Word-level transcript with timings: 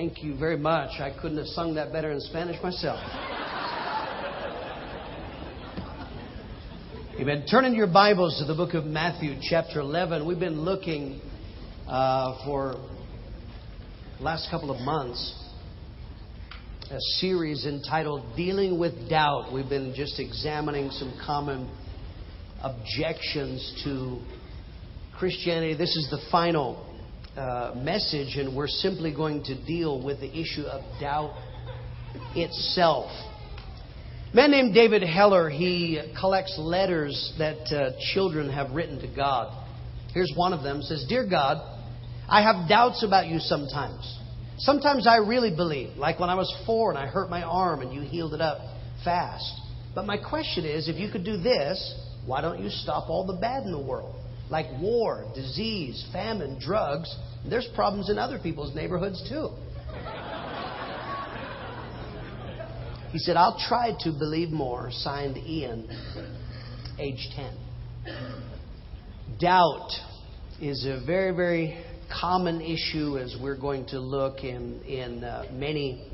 Thank 0.00 0.22
you 0.22 0.34
very 0.34 0.56
much. 0.56 0.98
I 0.98 1.14
couldn't 1.20 1.36
have 1.36 1.48
sung 1.48 1.74
that 1.74 1.92
better 1.92 2.10
in 2.10 2.22
Spanish 2.22 2.56
myself. 2.62 2.98
Amen. 7.20 7.44
Turn 7.50 7.66
in 7.66 7.74
your 7.74 7.86
Bibles 7.86 8.38
to 8.38 8.46
the 8.46 8.54
book 8.54 8.72
of 8.72 8.86
Matthew, 8.86 9.36
chapter 9.42 9.80
11. 9.80 10.26
We've 10.26 10.40
been 10.40 10.62
looking 10.62 11.20
uh, 11.86 12.42
for 12.46 12.76
the 14.16 14.24
last 14.24 14.50
couple 14.50 14.70
of 14.70 14.80
months 14.80 15.34
a 16.90 16.98
series 17.18 17.66
entitled 17.66 18.24
Dealing 18.38 18.78
with 18.78 19.10
Doubt. 19.10 19.52
We've 19.52 19.68
been 19.68 19.92
just 19.94 20.18
examining 20.18 20.90
some 20.92 21.12
common 21.26 21.70
objections 22.62 23.82
to 23.84 24.18
Christianity. 25.18 25.74
This 25.74 25.94
is 25.94 26.08
the 26.10 26.22
final 26.30 26.89
uh, 27.40 27.72
message, 27.74 28.36
and 28.36 28.54
we're 28.54 28.68
simply 28.68 29.14
going 29.14 29.42
to 29.44 29.54
deal 29.64 30.04
with 30.04 30.20
the 30.20 30.30
issue 30.30 30.62
of 30.62 30.82
doubt 31.00 31.34
itself. 32.36 33.10
A 34.32 34.36
man 34.36 34.50
named 34.50 34.74
David 34.74 35.02
Heller, 35.02 35.48
he 35.48 36.00
collects 36.20 36.54
letters 36.58 37.32
that 37.38 37.72
uh, 37.74 37.92
children 38.12 38.50
have 38.50 38.72
written 38.72 39.00
to 39.00 39.08
God. 39.16 39.56
Here's 40.12 40.30
one 40.36 40.52
of 40.52 40.62
them. 40.62 40.82
Says, 40.82 41.06
Dear 41.08 41.26
God, 41.28 41.56
I 42.28 42.42
have 42.42 42.68
doubts 42.68 43.02
about 43.02 43.26
you 43.26 43.38
sometimes. 43.38 44.18
Sometimes 44.58 45.06
I 45.06 45.16
really 45.16 45.54
believe, 45.56 45.96
like 45.96 46.20
when 46.20 46.28
I 46.28 46.34
was 46.34 46.54
four 46.66 46.90
and 46.90 46.98
I 46.98 47.06
hurt 47.06 47.30
my 47.30 47.42
arm 47.42 47.80
and 47.80 47.90
you 47.94 48.02
healed 48.02 48.34
it 48.34 48.42
up 48.42 48.58
fast. 49.02 49.50
But 49.94 50.04
my 50.04 50.18
question 50.18 50.66
is, 50.66 50.90
if 50.90 50.96
you 50.96 51.10
could 51.10 51.24
do 51.24 51.38
this, 51.38 51.94
why 52.26 52.42
don't 52.42 52.62
you 52.62 52.68
stop 52.68 53.08
all 53.08 53.26
the 53.26 53.40
bad 53.40 53.62
in 53.62 53.72
the 53.72 53.80
world? 53.80 54.20
like 54.50 54.66
war, 54.80 55.24
disease, 55.34 56.04
famine, 56.12 56.58
drugs. 56.60 57.14
There's 57.48 57.68
problems 57.74 58.10
in 58.10 58.18
other 58.18 58.38
people's 58.38 58.74
neighborhoods 58.74 59.26
too. 59.28 59.50
He 63.12 63.18
said, 63.18 63.36
I'll 63.36 63.58
try 63.58 63.92
to 64.00 64.12
believe 64.12 64.50
more. 64.50 64.90
Signed 64.92 65.36
Ian, 65.36 65.88
age 66.98 67.28
10. 67.34 67.52
Doubt 69.40 69.90
is 70.60 70.86
a 70.86 71.04
very, 71.04 71.34
very 71.34 71.84
common 72.20 72.60
issue 72.60 73.18
as 73.18 73.36
we're 73.42 73.58
going 73.58 73.86
to 73.86 73.98
look 73.98 74.44
in, 74.44 74.80
in 74.82 75.24
uh, 75.24 75.46
many 75.52 76.08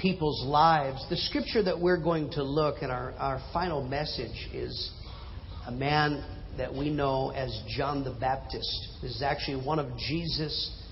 people's 0.00 0.44
lives. 0.44 1.04
The 1.08 1.16
scripture 1.16 1.62
that 1.62 1.78
we're 1.78 2.02
going 2.02 2.30
to 2.32 2.42
look 2.42 2.82
in 2.82 2.90
our, 2.90 3.12
our 3.12 3.40
final 3.52 3.82
message 3.86 4.48
is 4.52 4.90
a 5.66 5.72
man 5.72 6.24
that 6.58 6.74
we 6.74 6.90
know 6.90 7.30
as 7.30 7.62
John 7.76 8.04
the 8.04 8.12
Baptist. 8.12 8.88
This 9.02 9.16
is 9.16 9.22
actually 9.22 9.64
one 9.64 9.78
of 9.78 9.96
Jesus' 9.96 10.82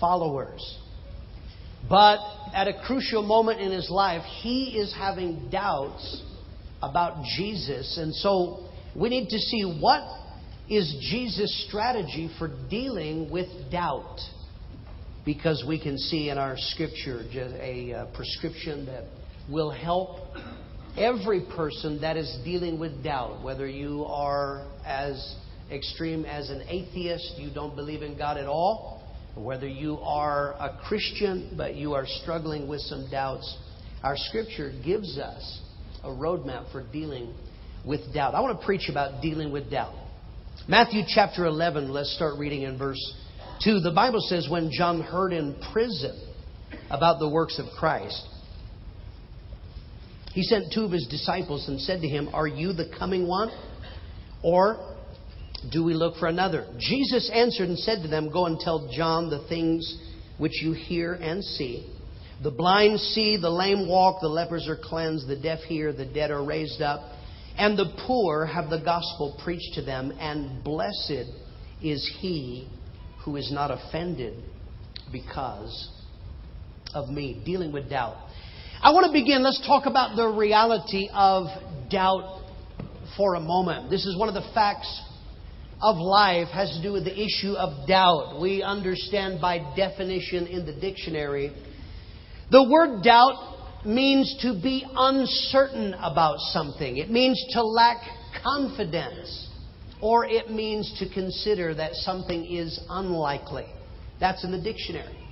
followers. 0.00 0.78
But 1.88 2.18
at 2.54 2.66
a 2.66 2.80
crucial 2.86 3.22
moment 3.22 3.60
in 3.60 3.70
his 3.70 3.90
life, 3.90 4.22
he 4.42 4.78
is 4.78 4.94
having 4.94 5.50
doubts 5.50 6.22
about 6.82 7.24
Jesus. 7.36 7.98
And 7.98 8.14
so 8.14 8.68
we 8.96 9.08
need 9.08 9.28
to 9.28 9.38
see 9.38 9.62
what 9.80 10.02
is 10.68 10.96
Jesus' 11.10 11.66
strategy 11.68 12.30
for 12.38 12.50
dealing 12.70 13.30
with 13.30 13.48
doubt. 13.70 14.18
Because 15.24 15.64
we 15.66 15.80
can 15.80 15.98
see 15.98 16.28
in 16.28 16.38
our 16.38 16.56
scripture 16.56 17.24
a 17.34 17.92
uh, 17.92 18.06
prescription 18.14 18.86
that 18.86 19.04
will 19.50 19.70
help 19.70 20.18
every 20.96 21.44
person 21.56 22.00
that 22.00 22.16
is 22.16 22.38
dealing 22.44 22.78
with 22.78 23.02
doubt, 23.02 23.42
whether 23.42 23.66
you 23.66 24.04
are 24.04 24.66
as 24.84 25.36
extreme 25.70 26.24
as 26.24 26.50
an 26.50 26.62
atheist, 26.68 27.34
you 27.36 27.52
don't 27.52 27.74
believe 27.74 28.02
in 28.02 28.16
God 28.16 28.36
at 28.36 28.46
all, 28.46 29.02
whether 29.34 29.66
you 29.66 29.98
are 29.98 30.52
a 30.52 30.78
Christian 30.86 31.54
but 31.56 31.74
you 31.74 31.94
are 31.94 32.06
struggling 32.06 32.68
with 32.68 32.80
some 32.82 33.08
doubts, 33.10 33.58
our 34.02 34.16
scripture 34.16 34.72
gives 34.84 35.18
us 35.18 35.60
a 36.04 36.08
roadmap 36.08 36.70
for 36.70 36.84
dealing 36.92 37.34
with 37.84 38.12
doubt. 38.14 38.34
I 38.34 38.40
want 38.40 38.58
to 38.58 38.64
preach 38.64 38.88
about 38.88 39.22
dealing 39.22 39.50
with 39.50 39.70
doubt. 39.70 39.94
Matthew 40.68 41.02
chapter 41.06 41.46
11, 41.46 41.92
let's 41.92 42.14
start 42.14 42.38
reading 42.38 42.62
in 42.62 42.78
verse 42.78 43.00
2. 43.64 43.80
The 43.80 43.92
Bible 43.92 44.20
says, 44.20 44.46
When 44.48 44.70
John 44.72 45.00
heard 45.00 45.32
in 45.32 45.56
prison 45.72 46.18
about 46.90 47.18
the 47.18 47.28
works 47.28 47.58
of 47.58 47.66
Christ, 47.78 48.22
he 50.34 50.42
sent 50.42 50.72
two 50.72 50.82
of 50.82 50.90
his 50.90 51.06
disciples 51.06 51.68
and 51.68 51.80
said 51.80 52.00
to 52.00 52.08
him, 52.08 52.28
Are 52.34 52.48
you 52.48 52.72
the 52.72 52.90
coming 52.98 53.28
one? 53.28 53.50
Or 54.42 54.96
do 55.70 55.84
we 55.84 55.94
look 55.94 56.16
for 56.16 56.26
another? 56.26 56.66
Jesus 56.76 57.30
answered 57.32 57.68
and 57.68 57.78
said 57.78 58.02
to 58.02 58.08
them, 58.08 58.32
Go 58.32 58.46
and 58.46 58.58
tell 58.58 58.90
John 58.92 59.30
the 59.30 59.46
things 59.48 59.96
which 60.38 60.60
you 60.60 60.72
hear 60.72 61.12
and 61.14 61.42
see. 61.42 61.88
The 62.42 62.50
blind 62.50 62.98
see, 62.98 63.36
the 63.36 63.48
lame 63.48 63.88
walk, 63.88 64.20
the 64.20 64.28
lepers 64.28 64.66
are 64.68 64.76
cleansed, 64.76 65.28
the 65.28 65.40
deaf 65.40 65.60
hear, 65.60 65.92
the 65.92 66.04
dead 66.04 66.32
are 66.32 66.44
raised 66.44 66.82
up, 66.82 67.12
and 67.56 67.78
the 67.78 67.94
poor 68.04 68.44
have 68.44 68.70
the 68.70 68.82
gospel 68.84 69.40
preached 69.44 69.74
to 69.74 69.82
them, 69.82 70.12
and 70.18 70.64
blessed 70.64 71.30
is 71.80 72.12
he 72.18 72.68
who 73.24 73.36
is 73.36 73.52
not 73.52 73.70
offended 73.70 74.42
because 75.12 75.92
of 76.92 77.08
me. 77.08 77.40
Dealing 77.46 77.72
with 77.72 77.88
doubt. 77.88 78.16
I 78.84 78.90
want 78.90 79.06
to 79.06 79.12
begin. 79.12 79.42
Let's 79.42 79.66
talk 79.66 79.86
about 79.86 80.14
the 80.14 80.28
reality 80.28 81.08
of 81.14 81.46
doubt 81.90 82.42
for 83.16 83.34
a 83.34 83.40
moment. 83.40 83.88
This 83.88 84.04
is 84.04 84.14
one 84.18 84.28
of 84.28 84.34
the 84.34 84.46
facts 84.52 85.00
of 85.80 85.96
life 85.96 86.48
has 86.48 86.68
to 86.76 86.82
do 86.82 86.92
with 86.92 87.06
the 87.06 87.18
issue 87.18 87.54
of 87.54 87.88
doubt. 87.88 88.38
We 88.42 88.62
understand 88.62 89.40
by 89.40 89.60
definition 89.74 90.46
in 90.48 90.66
the 90.66 90.74
dictionary 90.74 91.50
the 92.50 92.68
word 92.68 93.02
doubt 93.02 93.86
means 93.86 94.36
to 94.42 94.60
be 94.62 94.84
uncertain 94.94 95.94
about 95.94 96.36
something. 96.52 96.98
It 96.98 97.10
means 97.10 97.42
to 97.52 97.62
lack 97.62 98.02
confidence 98.42 99.48
or 100.02 100.26
it 100.26 100.50
means 100.50 100.94
to 100.98 101.08
consider 101.08 101.72
that 101.72 101.94
something 101.94 102.44
is 102.44 102.78
unlikely. 102.90 103.64
That's 104.20 104.44
in 104.44 104.52
the 104.52 104.60
dictionary. 104.60 105.23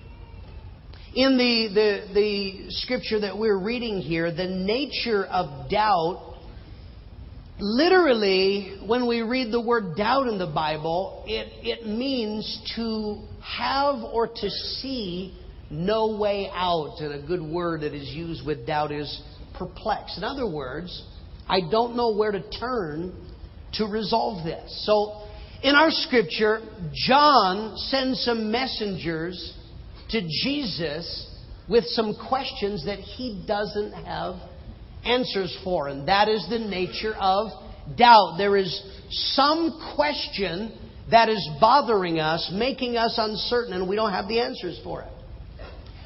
In 1.14 1.36
the, 1.36 1.68
the, 1.74 2.14
the 2.14 2.70
scripture 2.70 3.20
that 3.20 3.36
we're 3.36 3.58
reading 3.58 3.98
here, 3.98 4.32
the 4.32 4.46
nature 4.46 5.26
of 5.26 5.68
doubt, 5.68 6.36
literally, 7.58 8.78
when 8.86 9.06
we 9.06 9.20
read 9.20 9.52
the 9.52 9.60
word 9.60 9.94
doubt 9.94 10.26
in 10.26 10.38
the 10.38 10.46
Bible, 10.46 11.22
it, 11.26 11.48
it 11.62 11.86
means 11.86 12.62
to 12.76 13.24
have 13.42 13.96
or 13.96 14.26
to 14.26 14.48
see 14.48 15.38
no 15.70 16.16
way 16.16 16.48
out. 16.50 16.96
And 17.00 17.22
a 17.22 17.26
good 17.26 17.42
word 17.42 17.82
that 17.82 17.92
is 17.92 18.08
used 18.08 18.46
with 18.46 18.66
doubt 18.66 18.90
is 18.90 19.22
perplexed. 19.58 20.16
In 20.16 20.24
other 20.24 20.48
words, 20.48 21.04
I 21.46 21.60
don't 21.70 21.94
know 21.94 22.16
where 22.16 22.32
to 22.32 22.42
turn 22.58 23.14
to 23.74 23.84
resolve 23.84 24.46
this. 24.46 24.86
So, 24.86 25.26
in 25.62 25.74
our 25.74 25.90
scripture, 25.90 26.60
John 26.94 27.76
sends 27.76 28.24
some 28.24 28.50
messengers 28.50 29.58
to 30.12 30.20
Jesus 30.20 31.28
with 31.68 31.84
some 31.86 32.14
questions 32.28 32.84
that 32.86 32.98
he 32.98 33.44
doesn't 33.46 33.92
have 33.92 34.36
answers 35.04 35.56
for. 35.64 35.88
And 35.88 36.08
that 36.08 36.28
is 36.28 36.46
the 36.48 36.58
nature 36.58 37.14
of 37.18 37.48
doubt. 37.96 38.36
There 38.38 38.56
is 38.56 38.82
some 39.10 39.92
question 39.96 40.78
that 41.10 41.28
is 41.28 41.50
bothering 41.60 42.20
us, 42.20 42.50
making 42.54 42.96
us 42.96 43.14
uncertain, 43.18 43.74
and 43.74 43.88
we 43.88 43.96
don't 43.96 44.12
have 44.12 44.28
the 44.28 44.40
answers 44.40 44.80
for 44.84 45.02
it. 45.02 45.08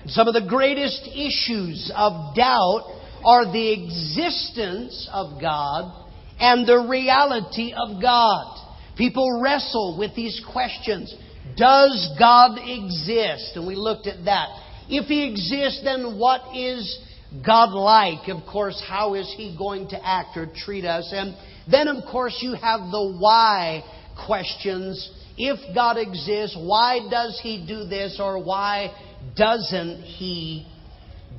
Some 0.09 0.29
of 0.29 0.35
the 0.35 0.47
greatest 0.49 1.09
issues 1.09 1.91
of 1.95 2.35
doubt 2.35 2.85
are 3.25 3.45
the 3.51 3.73
existence 3.73 5.09
of 5.13 5.41
God 5.41 6.07
and 6.39 6.67
the 6.67 6.87
reality 6.89 7.73
of 7.73 8.01
God. 8.01 8.63
People 8.97 9.41
wrestle 9.43 9.97
with 9.99 10.15
these 10.15 10.41
questions. 10.53 11.15
Does 11.57 12.15
God 12.19 12.59
exist? 12.59 13.53
And 13.55 13.67
we 13.67 13.75
looked 13.75 14.07
at 14.07 14.25
that. 14.25 14.49
If 14.89 15.07
He 15.07 15.29
exists, 15.29 15.83
then 15.83 16.19
what 16.19 16.55
is 16.55 17.01
God 17.45 17.73
like? 17.73 18.29
Of 18.29 18.47
course, 18.51 18.83
how 18.87 19.15
is 19.15 19.33
He 19.37 19.57
going 19.57 19.89
to 19.89 20.07
act 20.07 20.37
or 20.37 20.47
treat 20.55 20.85
us? 20.85 21.13
And 21.15 21.37
then, 21.71 21.89
of 21.89 22.05
course, 22.11 22.39
you 22.41 22.55
have 22.55 22.81
the 22.91 23.17
why 23.19 23.83
questions. 24.27 25.11
If 25.37 25.75
God 25.75 25.97
exists, 25.99 26.57
why 26.59 27.01
does 27.11 27.39
He 27.43 27.65
do 27.67 27.85
this 27.85 28.19
or 28.21 28.43
why 28.43 28.95
doesn't 29.37 30.03
He 30.03 30.67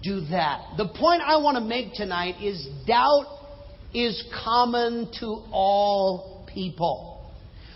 do 0.04 0.22
that? 0.32 0.74
The 0.78 0.88
point 0.88 1.22
I 1.24 1.38
want 1.38 1.58
to 1.58 1.64
make 1.64 1.94
tonight 1.94 2.42
is 2.42 2.68
doubt 2.86 3.26
is 3.94 4.24
common 4.44 5.12
to 5.20 5.44
all 5.52 6.46
people. 6.54 7.17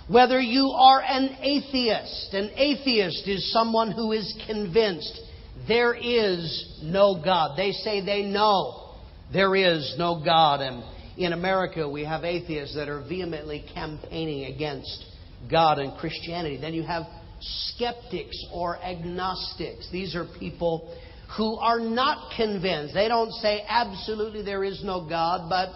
Whether 0.07 0.39
you 0.39 0.69
are 0.69 1.01
an 1.01 1.37
atheist, 1.41 2.33
an 2.33 2.51
atheist 2.55 3.27
is 3.27 3.51
someone 3.53 3.91
who 3.91 4.11
is 4.11 4.33
convinced 4.47 5.19
there 5.67 5.93
is 5.93 6.79
no 6.81 7.21
God. 7.23 7.55
They 7.55 7.71
say 7.71 8.03
they 8.03 8.23
know 8.23 8.95
there 9.31 9.55
is 9.55 9.95
no 9.97 10.21
God. 10.23 10.61
And 10.61 10.83
in 11.17 11.33
America, 11.33 11.87
we 11.87 12.03
have 12.03 12.23
atheists 12.23 12.75
that 12.75 12.89
are 12.89 13.01
vehemently 13.01 13.63
campaigning 13.73 14.53
against 14.53 15.05
God 15.49 15.79
and 15.79 15.97
Christianity. 15.97 16.57
Then 16.59 16.73
you 16.73 16.83
have 16.83 17.03
skeptics 17.39 18.43
or 18.51 18.77
agnostics. 18.83 19.89
These 19.91 20.15
are 20.15 20.25
people 20.39 20.95
who 21.37 21.55
are 21.57 21.79
not 21.79 22.33
convinced. 22.35 22.93
They 22.93 23.07
don't 23.07 23.31
say 23.33 23.63
absolutely 23.67 24.43
there 24.43 24.63
is 24.63 24.83
no 24.83 25.07
God, 25.07 25.49
but 25.49 25.69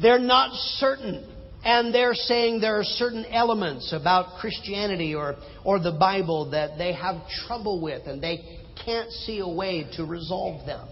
they're 0.00 0.18
not 0.18 0.52
certain. 0.78 1.28
And 1.64 1.92
they're 1.92 2.14
saying 2.14 2.60
there 2.60 2.78
are 2.78 2.84
certain 2.84 3.24
elements 3.26 3.92
about 3.92 4.38
Christianity 4.38 5.14
or, 5.14 5.36
or 5.64 5.80
the 5.80 5.96
Bible 5.98 6.50
that 6.50 6.78
they 6.78 6.92
have 6.92 7.16
trouble 7.46 7.80
with 7.80 8.06
and 8.06 8.22
they 8.22 8.58
can't 8.84 9.10
see 9.10 9.40
a 9.40 9.48
way 9.48 9.86
to 9.96 10.04
resolve 10.04 10.64
them. 10.66 10.88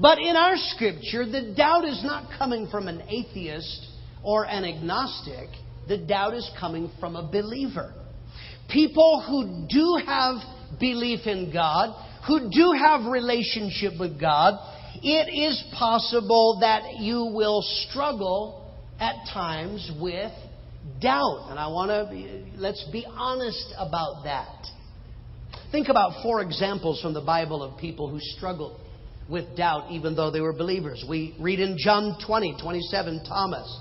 But 0.00 0.18
in 0.18 0.36
our 0.36 0.56
scripture, 0.56 1.24
the 1.24 1.54
doubt 1.56 1.84
is 1.84 2.02
not 2.04 2.30
coming 2.38 2.68
from 2.68 2.86
an 2.86 3.02
atheist 3.08 3.88
or 4.22 4.44
an 4.44 4.64
agnostic. 4.64 5.48
The 5.88 5.98
doubt 5.98 6.34
is 6.34 6.48
coming 6.58 6.90
from 7.00 7.16
a 7.16 7.22
believer. 7.22 7.94
People 8.68 9.24
who 9.26 9.66
do 9.68 9.98
have 10.06 10.36
belief 10.78 11.26
in 11.26 11.52
God, 11.52 11.94
who 12.26 12.50
do 12.50 12.72
have 12.76 13.10
relationship 13.10 13.92
with 13.98 14.20
God, 14.20 14.58
it 15.02 15.32
is 15.32 15.62
possible 15.78 16.58
that 16.60 16.98
you 16.98 17.30
will 17.32 17.62
struggle 17.62 18.65
at 19.00 19.14
times 19.32 19.90
with 20.00 20.32
doubt. 21.00 21.48
And 21.50 21.58
I 21.58 21.68
want 21.68 21.90
to, 21.90 22.60
let's 22.60 22.88
be 22.92 23.06
honest 23.06 23.74
about 23.78 24.24
that. 24.24 24.66
Think 25.72 25.88
about 25.88 26.22
four 26.22 26.42
examples 26.42 27.00
from 27.02 27.12
the 27.12 27.20
Bible 27.20 27.62
of 27.62 27.78
people 27.78 28.08
who 28.08 28.18
struggled 28.20 28.80
with 29.28 29.56
doubt 29.56 29.90
even 29.90 30.14
though 30.14 30.30
they 30.30 30.40
were 30.40 30.52
believers. 30.52 31.04
We 31.08 31.36
read 31.40 31.60
in 31.60 31.76
John 31.78 32.16
20, 32.24 32.56
27, 32.62 33.24
Thomas. 33.24 33.80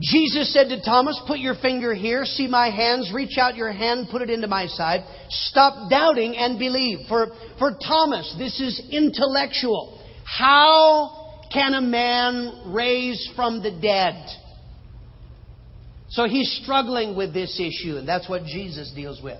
Jesus 0.00 0.52
said 0.52 0.68
to 0.68 0.82
Thomas, 0.82 1.20
Put 1.26 1.40
your 1.40 1.56
finger 1.56 1.92
here, 1.92 2.24
see 2.24 2.46
my 2.46 2.70
hands, 2.70 3.10
reach 3.12 3.36
out 3.36 3.56
your 3.56 3.72
hand, 3.72 4.06
put 4.10 4.22
it 4.22 4.30
into 4.30 4.46
my 4.46 4.66
side. 4.66 5.00
Stop 5.28 5.90
doubting 5.90 6.36
and 6.36 6.58
believe. 6.58 7.00
For, 7.08 7.28
for 7.58 7.72
Thomas, 7.72 8.34
this 8.38 8.60
is 8.60 8.80
intellectual. 8.92 10.00
How 10.24 11.17
can 11.52 11.74
a 11.74 11.80
man 11.80 12.72
raise 12.72 13.30
from 13.34 13.62
the 13.62 13.70
dead? 13.70 14.14
So 16.10 16.26
he's 16.26 16.60
struggling 16.62 17.16
with 17.16 17.34
this 17.34 17.60
issue, 17.60 17.96
and 17.96 18.08
that's 18.08 18.28
what 18.28 18.44
Jesus 18.44 18.92
deals 18.94 19.20
with. 19.22 19.38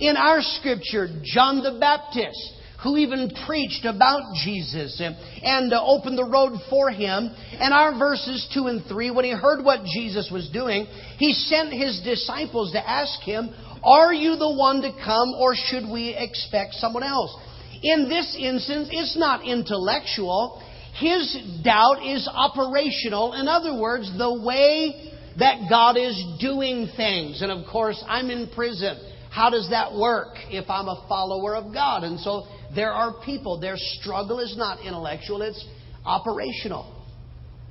In 0.00 0.16
our 0.16 0.40
scripture, 0.40 1.08
John 1.22 1.62
the 1.62 1.78
Baptist, 1.78 2.54
who 2.82 2.96
even 2.96 3.30
preached 3.46 3.84
about 3.84 4.22
Jesus 4.44 5.02
and 5.42 5.72
uh, 5.72 5.84
opened 5.84 6.16
the 6.16 6.24
road 6.24 6.52
for 6.70 6.90
him. 6.90 7.30
And 7.52 7.74
our 7.74 7.98
verses 7.98 8.48
2 8.54 8.66
and 8.68 8.84
3, 8.86 9.10
when 9.10 9.24
he 9.24 9.32
heard 9.32 9.64
what 9.64 9.84
Jesus 9.84 10.30
was 10.32 10.48
doing, 10.52 10.86
he 11.18 11.32
sent 11.32 11.72
his 11.72 12.00
disciples 12.04 12.72
to 12.72 12.88
ask 12.88 13.20
him, 13.22 13.50
Are 13.82 14.12
you 14.12 14.36
the 14.36 14.54
one 14.54 14.80
to 14.82 14.92
come, 15.04 15.34
or 15.38 15.54
should 15.56 15.90
we 15.90 16.14
expect 16.16 16.74
someone 16.74 17.02
else? 17.02 17.34
In 17.82 18.08
this 18.08 18.36
instance, 18.38 18.88
it's 18.92 19.16
not 19.16 19.44
intellectual. 19.44 20.62
His 21.00 21.60
doubt 21.62 22.04
is 22.04 22.28
operational. 22.32 23.34
In 23.34 23.46
other 23.46 23.78
words, 23.80 24.10
the 24.18 24.42
way 24.42 25.12
that 25.38 25.68
God 25.68 25.96
is 25.96 26.20
doing 26.40 26.88
things. 26.96 27.42
And 27.42 27.52
of 27.52 27.66
course, 27.70 28.02
I'm 28.08 28.30
in 28.30 28.50
prison. 28.54 28.98
How 29.30 29.50
does 29.50 29.68
that 29.70 29.94
work 29.94 30.34
if 30.48 30.68
I'm 30.68 30.88
a 30.88 31.04
follower 31.08 31.54
of 31.54 31.72
God? 31.72 32.02
And 32.02 32.18
so 32.18 32.46
there 32.74 32.92
are 32.92 33.14
people, 33.24 33.60
their 33.60 33.76
struggle 33.76 34.40
is 34.40 34.56
not 34.56 34.84
intellectual, 34.84 35.42
it's 35.42 35.64
operational. 36.04 36.94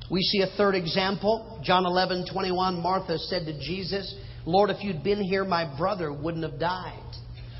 We 0.09 0.21
see 0.21 0.41
a 0.41 0.55
third 0.55 0.75
example. 0.75 1.59
John 1.63 1.85
11, 1.85 2.27
21, 2.31 2.81
Martha 2.81 3.17
said 3.17 3.45
to 3.45 3.59
Jesus, 3.59 4.15
Lord, 4.45 4.69
if 4.69 4.81
you'd 4.81 5.03
been 5.03 5.21
here, 5.21 5.43
my 5.43 5.77
brother 5.77 6.13
wouldn't 6.13 6.49
have 6.49 6.59
died. 6.59 7.03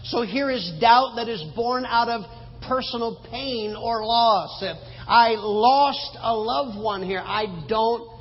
So 0.06 0.22
here 0.22 0.50
is 0.50 0.72
doubt 0.80 1.16
that 1.18 1.28
is 1.28 1.44
born 1.54 1.86
out 1.86 2.08
of 2.08 2.22
personal 2.66 3.22
pain 3.30 3.76
or 3.76 4.06
loss. 4.06 4.64
I 5.08 5.36
lost 5.38 6.18
a 6.22 6.36
loved 6.36 6.78
one 6.78 7.02
here. 7.02 7.22
I 7.24 7.66
don't 7.68 8.12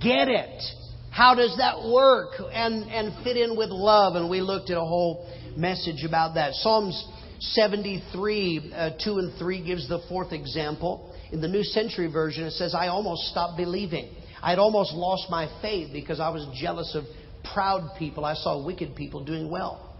get 0.00 0.28
it. 0.28 0.62
How 1.10 1.34
does 1.34 1.56
that 1.58 1.88
work 1.88 2.30
and, 2.52 2.90
and 2.90 3.22
fit 3.22 3.36
in 3.36 3.56
with 3.56 3.70
love? 3.70 4.16
And 4.16 4.28
we 4.28 4.40
looked 4.40 4.70
at 4.70 4.76
a 4.76 4.80
whole 4.80 5.28
message 5.56 6.04
about 6.04 6.34
that. 6.34 6.54
Psalms 6.54 7.06
73, 7.38 8.72
uh, 8.74 8.90
2 9.04 9.18
and 9.18 9.38
3 9.38 9.64
gives 9.64 9.88
the 9.88 10.00
fourth 10.08 10.32
example. 10.32 11.14
In 11.30 11.40
the 11.40 11.48
New 11.48 11.62
Century 11.62 12.10
Version, 12.10 12.44
it 12.44 12.52
says, 12.52 12.74
I 12.74 12.88
almost 12.88 13.22
stopped 13.30 13.56
believing. 13.56 14.14
I 14.42 14.50
had 14.50 14.58
almost 14.58 14.92
lost 14.94 15.30
my 15.30 15.48
faith 15.62 15.90
because 15.92 16.18
I 16.18 16.30
was 16.30 16.46
jealous 16.60 16.96
of 16.96 17.04
proud 17.54 17.90
people. 17.98 18.24
I 18.24 18.34
saw 18.34 18.64
wicked 18.64 18.96
people 18.96 19.24
doing 19.24 19.50
well. 19.50 19.94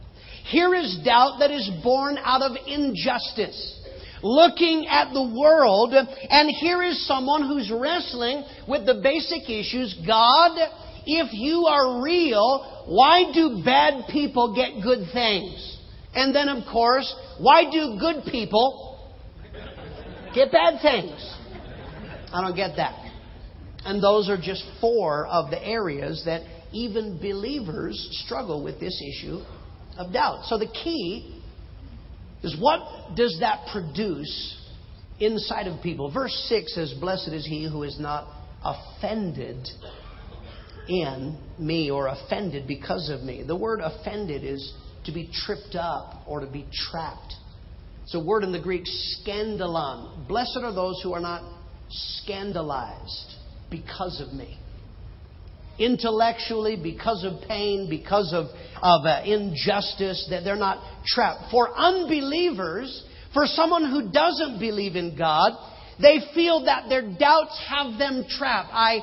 Here 0.44 0.74
is 0.74 0.98
doubt 1.04 1.36
that 1.38 1.50
is 1.50 1.70
born 1.82 2.18
out 2.18 2.42
of 2.42 2.56
injustice. 2.66 3.81
Looking 4.22 4.86
at 4.88 5.12
the 5.12 5.34
world, 5.36 5.92
and 5.94 6.50
here 6.60 6.82
is 6.82 7.06
someone 7.06 7.42
who's 7.42 7.72
wrestling 7.72 8.44
with 8.68 8.86
the 8.86 9.00
basic 9.02 9.50
issues 9.50 9.98
God, 10.06 10.58
if 11.04 11.32
you 11.32 11.66
are 11.66 12.02
real, 12.02 12.84
why 12.86 13.32
do 13.32 13.62
bad 13.64 14.04
people 14.10 14.54
get 14.54 14.82
good 14.82 15.08
things? 15.12 15.78
And 16.14 16.34
then, 16.34 16.48
of 16.48 16.64
course, 16.70 17.12
why 17.38 17.64
do 17.70 17.98
good 17.98 18.30
people 18.30 19.12
get 20.34 20.52
bad 20.52 20.80
things? 20.80 21.38
I 22.32 22.42
don't 22.42 22.56
get 22.56 22.76
that. 22.76 22.98
And 23.84 24.00
those 24.02 24.28
are 24.28 24.36
just 24.36 24.64
four 24.80 25.26
of 25.26 25.50
the 25.50 25.60
areas 25.60 26.22
that 26.26 26.42
even 26.72 27.18
believers 27.18 28.08
struggle 28.24 28.62
with 28.62 28.78
this 28.78 29.02
issue 29.02 29.40
of 29.98 30.12
doubt. 30.12 30.44
So 30.44 30.58
the 30.58 30.68
key 30.68 31.41
is 32.42 32.56
what 32.58 33.14
does 33.16 33.36
that 33.40 33.68
produce 33.72 34.58
inside 35.20 35.66
of 35.66 35.82
people? 35.82 36.10
Verse 36.10 36.34
6 36.48 36.74
says, 36.74 36.94
Blessed 37.00 37.28
is 37.28 37.46
he 37.46 37.68
who 37.70 37.82
is 37.82 37.98
not 38.00 38.26
offended 38.64 39.68
in 40.88 41.38
me 41.58 41.90
or 41.90 42.08
offended 42.08 42.66
because 42.66 43.10
of 43.10 43.22
me. 43.22 43.42
The 43.46 43.56
word 43.56 43.80
offended 43.80 44.44
is 44.44 44.72
to 45.04 45.12
be 45.12 45.30
tripped 45.32 45.74
up 45.74 46.22
or 46.26 46.40
to 46.40 46.46
be 46.46 46.66
trapped. 46.90 47.34
It's 48.02 48.14
a 48.14 48.20
word 48.20 48.42
in 48.42 48.52
the 48.52 48.60
Greek, 48.60 48.84
scandalon. 49.24 50.26
Blessed 50.26 50.58
are 50.62 50.72
those 50.72 51.00
who 51.02 51.12
are 51.12 51.20
not 51.20 51.42
scandalized 51.88 53.36
because 53.70 54.20
of 54.20 54.32
me. 54.32 54.58
Intellectually, 55.78 56.76
because 56.76 57.24
of 57.24 57.48
pain, 57.48 57.88
because 57.88 58.32
of, 58.32 58.46
of 58.82 59.06
uh, 59.06 59.22
injustice, 59.24 60.26
that 60.30 60.44
they're 60.44 60.56
not 60.56 60.82
trapped. 61.06 61.50
For 61.50 61.76
unbelievers, 61.76 63.04
for 63.32 63.46
someone 63.46 63.90
who 63.90 64.10
doesn't 64.10 64.58
believe 64.58 64.96
in 64.96 65.16
God, 65.16 65.52
they 66.00 66.20
feel 66.34 66.64
that 66.64 66.88
their 66.88 67.02
doubts 67.02 67.60
have 67.68 67.98
them 67.98 68.24
trapped. 68.28 68.70
I 68.72 69.00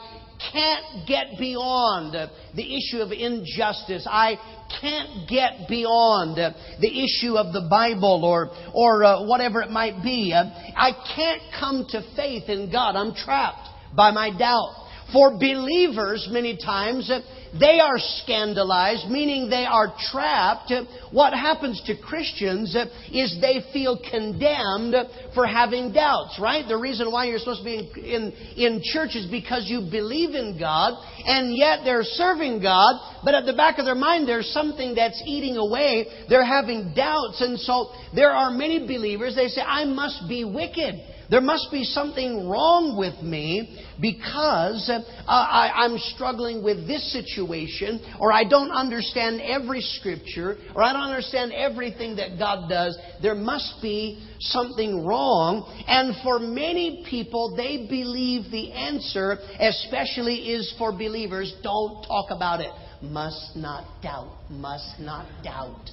can't 0.52 1.08
get 1.08 1.38
beyond 1.38 2.14
the 2.14 2.78
issue 2.78 3.02
of 3.02 3.12
injustice. 3.12 4.08
I 4.10 4.36
can't 4.82 5.28
get 5.30 5.68
beyond 5.68 6.38
the 6.38 7.04
issue 7.04 7.36
of 7.36 7.52
the 7.54 7.68
Bible 7.70 8.24
or, 8.24 8.52
or 8.74 9.04
uh, 9.04 9.26
whatever 9.26 9.62
it 9.62 9.72
might 9.72 10.02
be. 10.04 10.34
I 10.34 10.92
can't 11.16 11.42
come 11.60 11.86
to 11.90 12.02
faith 12.16 12.48
in 12.48 12.72
God. 12.72 12.96
I'm 12.96 13.14
trapped 13.14 13.68
by 13.96 14.12
my 14.12 14.30
doubt. 14.30 14.88
For 15.12 15.32
believers, 15.32 16.28
many 16.30 16.56
times, 16.58 17.10
uh, 17.10 17.22
they 17.60 17.80
are 17.80 17.98
scandalized, 17.98 19.10
meaning 19.10 19.50
they 19.50 19.66
are 19.66 19.92
trapped. 20.12 20.72
What 21.12 21.34
happens 21.34 21.82
to 21.88 21.98
Christians 21.98 22.76
uh, 22.76 22.86
is 23.12 23.36
they 23.42 23.66
feel 23.74 24.00
condemned 24.12 24.94
for 25.34 25.48
having 25.48 25.92
doubts, 25.92 26.38
right? 26.40 26.68
The 26.68 26.78
reason 26.78 27.12
why 27.12 27.26
you're 27.26 27.40
supposed 27.40 27.62
to 27.62 27.66
be 27.66 27.78
in, 27.78 28.34
in, 28.58 28.76
in 28.76 28.82
church 28.84 29.16
is 29.16 29.26
because 29.32 29.64
you 29.66 29.88
believe 29.90 30.36
in 30.36 30.60
God, 30.60 30.94
and 31.26 31.58
yet 31.58 31.80
they're 31.84 32.04
serving 32.04 32.62
God, 32.62 33.00
but 33.24 33.34
at 33.34 33.48
the 33.48 33.54
back 33.54 33.80
of 33.80 33.86
their 33.86 33.96
mind 33.96 34.28
there's 34.28 34.52
something 34.54 34.94
that's 34.94 35.22
eating 35.26 35.58
away. 35.58 36.06
They're 36.30 36.46
having 36.46 36.94
doubts, 36.94 37.42
and 37.42 37.60
so 37.60 37.90
there 38.14 38.32
are 38.32 38.52
many 38.52 38.80
believers, 38.86 39.36
they 39.36 39.48
say, 39.48 39.62
I 39.62 39.86
must 39.86 40.30
be 40.30 40.46
wicked. 40.46 41.02
There 41.30 41.42
must 41.42 41.72
be 41.72 41.84
something 41.84 42.50
wrong 42.50 42.98
with 42.98 43.22
me 43.22 43.78
because 44.02 44.90
uh, 44.90 45.02
I, 45.28 45.86
am 45.86 45.98
struggling 46.16 46.64
with 46.64 46.88
this 46.88 47.14
situation, 47.14 48.02
or 48.20 48.32
I 48.32 48.44
don't 48.44 48.72
understand 48.72 49.40
every 49.42 49.82
scripture, 49.82 50.58
or 50.74 50.82
I 50.82 50.92
don't 50.92 51.04
understand 51.04 51.54
everything 51.54 52.16
that 52.16 52.40
God 52.40 52.68
does. 52.68 52.98
There 53.22 53.36
must 53.36 53.80
be 53.80 54.26
something 54.40 55.06
wrong. 55.06 55.84
And 55.88 56.16
for 56.24 56.40
many 56.40 57.06
people, 57.08 57.56
they 57.56 57.86
believe 57.88 58.50
the 58.50 58.72
answer, 58.72 59.38
especially 59.60 60.50
is 60.50 60.74
for 60.80 60.92
believers, 60.92 61.54
don't 61.62 62.04
talk 62.08 62.32
about 62.32 62.60
it. 62.60 62.72
Must 63.04 63.56
not 63.56 64.02
doubt. 64.02 64.36
Must 64.50 65.00
not 65.00 65.28
doubt. 65.44 65.92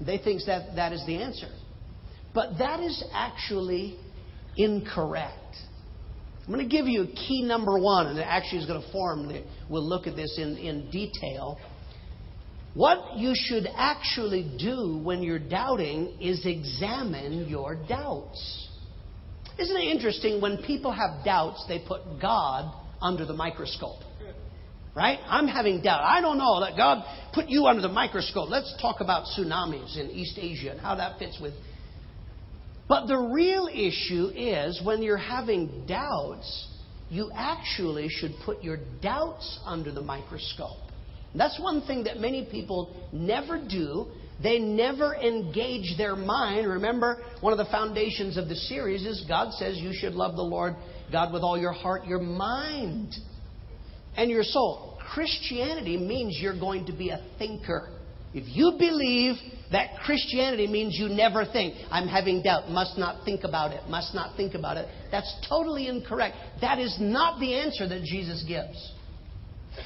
They 0.00 0.18
think 0.18 0.42
that 0.46 0.76
that 0.76 0.92
is 0.92 1.04
the 1.04 1.16
answer. 1.16 1.48
But 2.32 2.58
that 2.58 2.78
is 2.80 3.02
actually 3.12 3.98
incorrect. 4.56 5.34
I'm 6.48 6.54
going 6.54 6.66
to 6.66 6.76
give 6.76 6.86
you 6.86 7.06
key 7.14 7.42
number 7.42 7.78
one, 7.78 8.06
and 8.06 8.18
it 8.18 8.22
actually 8.22 8.60
is 8.60 8.66
going 8.66 8.82
to 8.82 8.90
form. 8.90 9.30
We'll 9.68 9.86
look 9.86 10.06
at 10.06 10.16
this 10.16 10.38
in, 10.38 10.56
in 10.56 10.90
detail. 10.90 11.58
What 12.72 13.18
you 13.18 13.32
should 13.34 13.66
actually 13.76 14.50
do 14.58 14.98
when 15.02 15.22
you're 15.22 15.38
doubting 15.38 16.16
is 16.20 16.46
examine 16.46 17.48
your 17.48 17.74
doubts. 17.74 18.68
Isn't 19.58 19.76
it 19.76 19.90
interesting 19.90 20.40
when 20.40 20.62
people 20.62 20.92
have 20.92 21.24
doubts, 21.24 21.64
they 21.68 21.80
put 21.86 22.02
God 22.20 22.72
under 23.02 23.26
the 23.26 23.34
microscope? 23.34 24.00
Right? 24.94 25.18
I'm 25.26 25.48
having 25.48 25.82
doubt. 25.82 26.02
I 26.02 26.20
don't 26.20 26.38
know 26.38 26.60
that 26.60 26.76
God 26.76 27.04
put 27.34 27.48
you 27.48 27.66
under 27.66 27.82
the 27.82 27.88
microscope. 27.88 28.48
Let's 28.48 28.74
talk 28.80 29.00
about 29.00 29.26
tsunamis 29.26 29.98
in 29.98 30.10
East 30.10 30.38
Asia 30.40 30.70
and 30.70 30.80
how 30.80 30.94
that 30.94 31.18
fits 31.18 31.38
with. 31.42 31.52
But 32.88 33.06
the 33.06 33.18
real 33.18 33.68
issue 33.68 34.30
is 34.34 34.80
when 34.82 35.02
you're 35.02 35.16
having 35.18 35.84
doubts, 35.86 36.68
you 37.10 37.30
actually 37.34 38.08
should 38.08 38.32
put 38.44 38.62
your 38.62 38.78
doubts 39.02 39.60
under 39.64 39.92
the 39.92 40.00
microscope. 40.00 40.78
That's 41.34 41.58
one 41.60 41.82
thing 41.86 42.04
that 42.04 42.18
many 42.18 42.48
people 42.50 42.96
never 43.12 43.62
do. 43.62 44.06
They 44.42 44.58
never 44.58 45.14
engage 45.14 45.96
their 45.98 46.16
mind. 46.16 46.66
Remember, 46.66 47.22
one 47.40 47.52
of 47.52 47.58
the 47.58 47.70
foundations 47.70 48.36
of 48.36 48.48
the 48.48 48.54
series 48.54 49.04
is 49.04 49.24
God 49.28 49.52
says 49.54 49.76
you 49.76 49.92
should 49.92 50.14
love 50.14 50.36
the 50.36 50.42
Lord 50.42 50.74
God 51.12 51.32
with 51.32 51.42
all 51.42 51.58
your 51.58 51.72
heart, 51.72 52.06
your 52.06 52.20
mind, 52.20 53.14
and 54.16 54.30
your 54.30 54.42
soul. 54.42 54.98
Christianity 55.12 55.96
means 55.96 56.38
you're 56.40 56.58
going 56.58 56.86
to 56.86 56.92
be 56.92 57.10
a 57.10 57.20
thinker. 57.38 57.97
If 58.34 58.44
you 58.46 58.74
believe 58.78 59.36
that 59.72 59.98
Christianity 60.04 60.66
means 60.66 60.96
you 60.98 61.08
never 61.08 61.44
think, 61.44 61.74
I'm 61.90 62.08
having 62.08 62.42
doubt, 62.42 62.68
must 62.68 62.98
not 62.98 63.24
think 63.24 63.44
about 63.44 63.72
it, 63.72 63.88
must 63.88 64.14
not 64.14 64.36
think 64.36 64.54
about 64.54 64.76
it, 64.76 64.88
that's 65.10 65.34
totally 65.48 65.88
incorrect. 65.88 66.36
That 66.60 66.78
is 66.78 66.96
not 67.00 67.40
the 67.40 67.54
answer 67.54 67.88
that 67.88 68.02
Jesus 68.02 68.44
gives. 68.46 68.92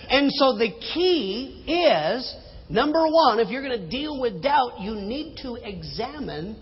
And 0.08 0.30
so 0.32 0.58
the 0.58 0.70
key 0.94 1.64
is 1.66 2.34
number 2.68 3.06
one, 3.06 3.38
if 3.38 3.48
you're 3.48 3.62
going 3.62 3.78
to 3.78 3.88
deal 3.88 4.20
with 4.20 4.42
doubt, 4.42 4.80
you 4.80 4.94
need 4.94 5.38
to 5.42 5.56
examine 5.56 6.56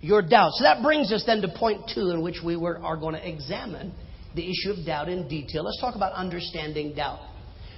your 0.00 0.22
doubt. 0.22 0.52
So 0.54 0.64
that 0.64 0.82
brings 0.82 1.12
us 1.12 1.24
then 1.26 1.42
to 1.42 1.48
point 1.48 1.90
two, 1.94 2.10
in 2.10 2.22
which 2.22 2.40
we 2.44 2.56
were, 2.56 2.78
are 2.78 2.96
going 2.96 3.14
to 3.14 3.28
examine 3.28 3.92
the 4.34 4.42
issue 4.42 4.78
of 4.78 4.84
doubt 4.84 5.08
in 5.08 5.28
detail. 5.28 5.64
Let's 5.64 5.80
talk 5.80 5.94
about 5.94 6.12
understanding 6.12 6.94
doubt. 6.94 7.20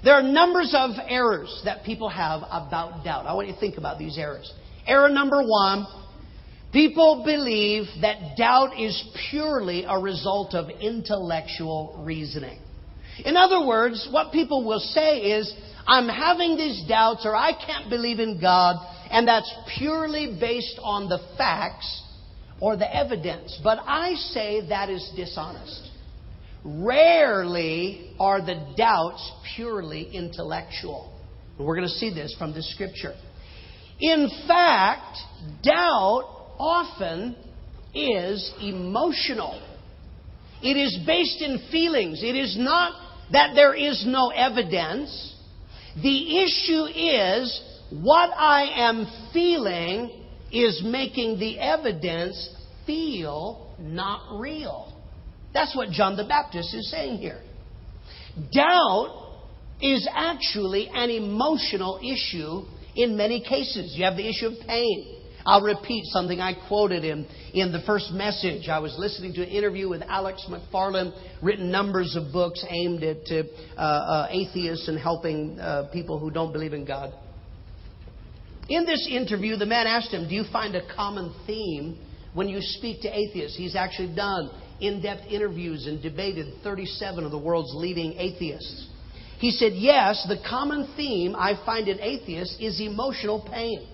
There 0.05 0.15
are 0.15 0.23
numbers 0.23 0.75
of 0.77 0.91
errors 1.09 1.63
that 1.65 1.85
people 1.85 2.09
have 2.09 2.43
about 2.51 3.05
doubt. 3.05 3.27
I 3.27 3.35
want 3.35 3.49
you 3.49 3.55
to 3.55 3.61
think 3.61 3.79
about 3.79 3.99
these 3.99 4.19
errors. 4.19 4.53
Error 4.87 5.09
number 5.09 5.43
one 5.43 5.87
people 6.73 7.23
believe 7.25 7.85
that 8.03 8.37
doubt 8.37 8.79
is 8.79 9.03
purely 9.31 9.85
a 9.85 9.99
result 9.99 10.55
of 10.55 10.69
intellectual 10.69 12.03
reasoning. 12.05 12.59
In 13.25 13.37
other 13.37 13.67
words, 13.67 14.07
what 14.11 14.33
people 14.33 14.65
will 14.67 14.81
say 14.81 15.21
is, 15.21 15.53
I'm 15.87 16.09
having 16.09 16.57
these 16.57 16.85
doubts 16.87 17.25
or 17.25 17.35
I 17.35 17.53
can't 17.53 17.89
believe 17.89 18.19
in 18.19 18.41
God, 18.41 18.77
and 19.11 19.27
that's 19.27 19.53
purely 19.79 20.37
based 20.39 20.79
on 20.83 21.09
the 21.09 21.19
facts 21.39 22.03
or 22.61 22.77
the 22.77 22.95
evidence. 22.95 23.59
But 23.63 23.79
I 23.87 24.15
say 24.15 24.69
that 24.69 24.91
is 24.91 25.11
dishonest. 25.17 25.91
Rarely 26.69 28.11
are 28.19 28.41
the 28.41 28.75
doubts 28.77 29.31
purely 29.55 30.11
intellectual. 30.13 31.13
We're 31.61 31.77
going 31.77 31.87
to 31.87 31.95
see 31.95 32.13
this 32.13 32.35
from 32.37 32.55
the 32.55 32.63
scripture. 32.63 33.15
In 34.01 34.29
fact, 34.49 35.17
doubt 35.63 36.25
often 36.59 37.37
is 37.95 38.53
emotional. 38.61 39.63
It 40.61 40.77
is 40.77 40.99
based 41.07 41.41
in 41.41 41.69
feelings. 41.71 42.23
It 42.25 42.35
is 42.35 42.57
not 42.59 43.01
that 43.31 43.53
there 43.55 43.75
is 43.75 44.05
no 44.05 44.31
evidence. 44.31 45.35
The 46.03 46.43
issue 46.43 46.85
is 46.87 47.63
what 47.91 48.31
I 48.37 48.89
am 48.89 49.07
feeling 49.33 50.25
is 50.51 50.83
making 50.85 51.39
the 51.39 51.61
evidence 51.61 52.51
feel 52.87 53.73
not 53.79 54.41
real. 54.41 54.96
That's 55.57 55.75
what 55.75 55.89
John 55.89 56.19
the 56.19 56.25
Baptist 56.25 56.75
is 56.75 56.91
saying 56.91 57.17
here. 57.17 57.41
Doubt 58.53 59.39
is 59.81 60.07
actually 60.15 60.91
an 60.93 61.09
emotional 61.09 61.99
issue 62.05 62.61
in 62.95 63.17
many 63.17 63.41
cases. 63.41 63.95
You 63.97 64.05
have 64.05 64.19
the 64.19 64.29
issue 64.29 64.49
of 64.49 64.67
pain. 64.69 65.17
I'll 65.47 65.63
repeat 65.63 66.05
something 66.09 66.41
I 66.41 66.53
quoted 66.69 67.03
him 67.03 67.25
in 67.55 67.73
the 67.73 67.81
first 67.87 68.13
message. 68.13 68.69
I 68.69 68.81
was 68.81 68.97
listening 68.99 69.33
to 69.33 69.45
an 69.45 69.49
interview 69.49 69.89
with 69.89 70.03
Alex 70.03 70.47
McFarland, 70.51 71.15
written 71.43 71.71
numbers 71.71 72.17
of 72.17 72.35
books 72.35 72.63
aimed 72.69 73.03
at 73.03 73.25
uh, 73.31 73.81
uh, 73.81 74.29
atheists 74.29 74.89
and 74.89 74.99
helping 74.99 75.59
uh, 75.59 75.89
people 75.91 76.19
who 76.19 76.31
don't 76.31 76.53
believe 76.53 76.75
in 76.75 76.85
God. 76.85 77.15
In 78.69 78.85
this 78.85 79.09
interview, 79.11 79.57
the 79.57 79.65
man 79.65 79.87
asked 79.87 80.11
him, 80.11 80.29
Do 80.29 80.35
you 80.35 80.45
find 80.53 80.75
a 80.75 80.83
common 80.95 81.35
theme 81.47 81.99
when 82.35 82.51
you 82.51 82.59
speak 82.61 83.01
to 83.03 83.09
atheists? 83.09 83.57
He's 83.57 83.75
actually 83.75 84.15
done 84.15 84.51
in 84.81 85.03
depth 85.03 85.23
interviews 85.29 85.87
and 85.87 86.03
debated 86.03 86.63
37 86.63 87.25
of 87.25 87.31
the 87.31 87.39
world's 87.39 87.75
leading 87.75 88.15
atheists. 88.15 88.89
He 89.39 89.51
said, 89.51 89.73
Yes, 89.75 90.25
the 90.29 90.39
common 90.49 90.93
theme 90.97 91.35
I 91.37 91.61
find 91.67 91.89
in 91.89 92.01
atheists 92.01 92.57
is 92.61 92.81
emotional 92.81 93.47
pain. 93.53 93.87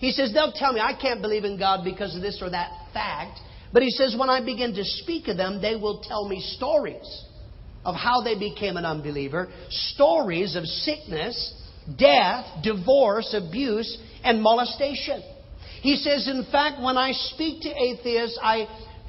He 0.00 0.12
says, 0.12 0.32
they'll 0.32 0.52
tell 0.52 0.72
me 0.72 0.80
I 0.80 0.98
can't 0.98 1.20
believe 1.20 1.44
in 1.44 1.58
God 1.58 1.84
because 1.84 2.16
of 2.16 2.22
this 2.22 2.40
or 2.40 2.50
that 2.50 2.72
fact. 2.94 3.38
But 3.72 3.82
he 3.82 3.90
says, 3.90 4.16
when 4.18 4.30
I 4.30 4.44
begin 4.44 4.74
to 4.74 4.82
speak 4.82 5.28
of 5.28 5.36
them, 5.36 5.60
they 5.60 5.76
will 5.76 6.00
tell 6.00 6.26
me 6.26 6.40
stories 6.56 7.24
of 7.84 7.94
how 7.94 8.22
they 8.22 8.36
became 8.36 8.76
an 8.76 8.86
unbeliever, 8.86 9.48
stories 9.68 10.56
of 10.56 10.64
sickness, 10.64 11.54
death, 11.98 12.46
divorce, 12.62 13.34
abuse, 13.34 13.98
and 14.24 14.42
molestation. 14.42 15.22
He 15.82 15.96
says, 15.96 16.26
in 16.28 16.46
fact, 16.50 16.82
when 16.82 16.96
I 16.96 17.12
speak 17.12 17.62
to 17.62 17.68
atheists, 17.68 18.38
I 18.42 18.66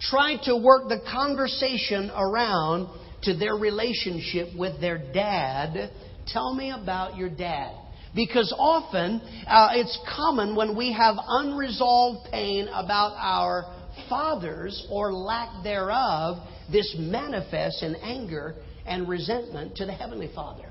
try 0.09 0.35
to 0.43 0.57
work 0.57 0.89
the 0.89 0.99
conversation 1.11 2.11
around 2.15 2.89
to 3.23 3.37
their 3.37 3.53
relationship 3.55 4.49
with 4.57 4.81
their 4.81 4.97
dad. 4.97 5.91
Tell 6.27 6.53
me 6.53 6.71
about 6.71 7.17
your 7.17 7.29
dad. 7.29 7.75
Because 8.13 8.53
often 8.57 9.21
uh, 9.47 9.69
it's 9.73 9.97
common 10.15 10.55
when 10.55 10.75
we 10.75 10.91
have 10.91 11.15
unresolved 11.17 12.29
pain 12.31 12.67
about 12.67 13.15
our 13.17 13.73
fathers 14.09 14.85
or 14.89 15.13
lack 15.13 15.63
thereof, 15.63 16.37
this 16.71 16.93
manifests 16.99 17.83
in 17.83 17.95
anger 17.95 18.55
and 18.85 19.07
resentment 19.07 19.75
to 19.77 19.85
the 19.85 19.93
Heavenly 19.93 20.29
Father. 20.33 20.65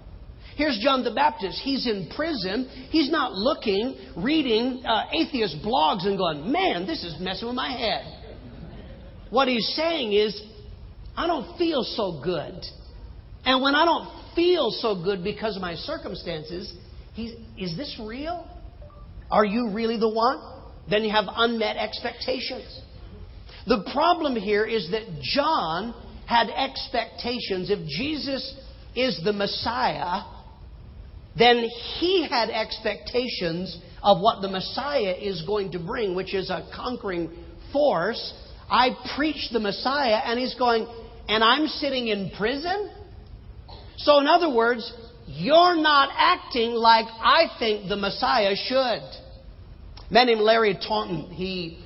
Here's 0.57 0.79
John 0.83 1.05
the 1.05 1.13
Baptist. 1.13 1.59
He's 1.63 1.87
in 1.87 2.11
prison. 2.15 2.69
He's 2.91 3.11
not 3.11 3.33
looking, 3.33 3.97
reading 4.17 4.83
uh, 4.85 5.05
atheist 5.13 5.57
blogs 5.65 6.07
and 6.07 6.19
going, 6.19 6.53
man, 6.53 6.87
this 6.87 7.03
is 7.03 7.17
messing 7.21 7.49
with 7.49 7.57
my 7.57 7.71
head. 7.71 8.20
What 9.31 9.49
he's 9.49 9.75
saying 9.75 10.13
is, 10.13 10.41
I 11.17 11.27
don't 11.27 11.57
feel 11.57 11.83
so 11.83 12.21
good. 12.23 12.65
And 13.45 13.63
when 13.63 13.75
I 13.75 13.85
don't 13.85 14.35
feel 14.35 14.71
so 14.71 15.03
good 15.03 15.25
because 15.25 15.57
of 15.57 15.63
my 15.63 15.75
circumstances, 15.75 16.75
He's, 17.15 17.33
is 17.59 17.77
this 17.77 17.99
real? 18.03 18.49
Are 19.31 19.45
you 19.45 19.71
really 19.73 19.99
the 19.99 20.09
one? 20.09 20.39
Then 20.89 21.05
you 21.05 21.11
have 21.11 21.27
unmet 21.29 21.77
expectations. 21.77 22.81
The 23.67 23.89
problem 23.93 24.37
here 24.37 24.65
is 24.65 24.91
that 24.91 25.03
John 25.23 25.95
had 26.27 26.49
expectations. 26.49 27.71
If 27.71 27.87
Jesus 27.89 28.57
is 28.97 29.21
the 29.25 29.33
Messiah, 29.33 30.23
then 31.39 31.69
he 31.99 32.27
had 32.29 32.51
expectations 32.51 33.79
of 34.03 34.21
what 34.21 34.41
the 34.41 34.49
Messiah 34.49 35.15
is 35.21 35.43
going 35.47 35.73
to 35.73 35.79
bring, 35.79 36.15
which 36.15 36.35
is 36.35 36.51
a 36.51 36.69
conquering 36.75 37.31
force. 37.73 38.33
I 38.71 38.91
preach 39.17 39.49
the 39.53 39.61
Messiah, 39.61 40.21
and 40.25 40.39
he's 40.39 40.55
going, 40.55 40.87
and 41.29 41.43
I'm 41.43 41.67
sitting 41.67 42.09
in 42.09 42.31
prison? 42.37 42.91
So, 43.97 44.21
in 44.21 44.27
other 44.27 44.55
words, 44.55 44.93
you're 45.27 45.77
not 45.77 46.11
acting 46.17 46.73
like 46.73 47.07
I 47.07 47.47
think 47.59 47.89
the 47.89 47.97
Messiah 47.97 48.55
should. 48.57 48.77
A 48.77 50.13
man 50.13 50.27
named 50.27 50.41
Larry 50.41 50.75
Taunton, 50.75 51.31
he 51.31 51.79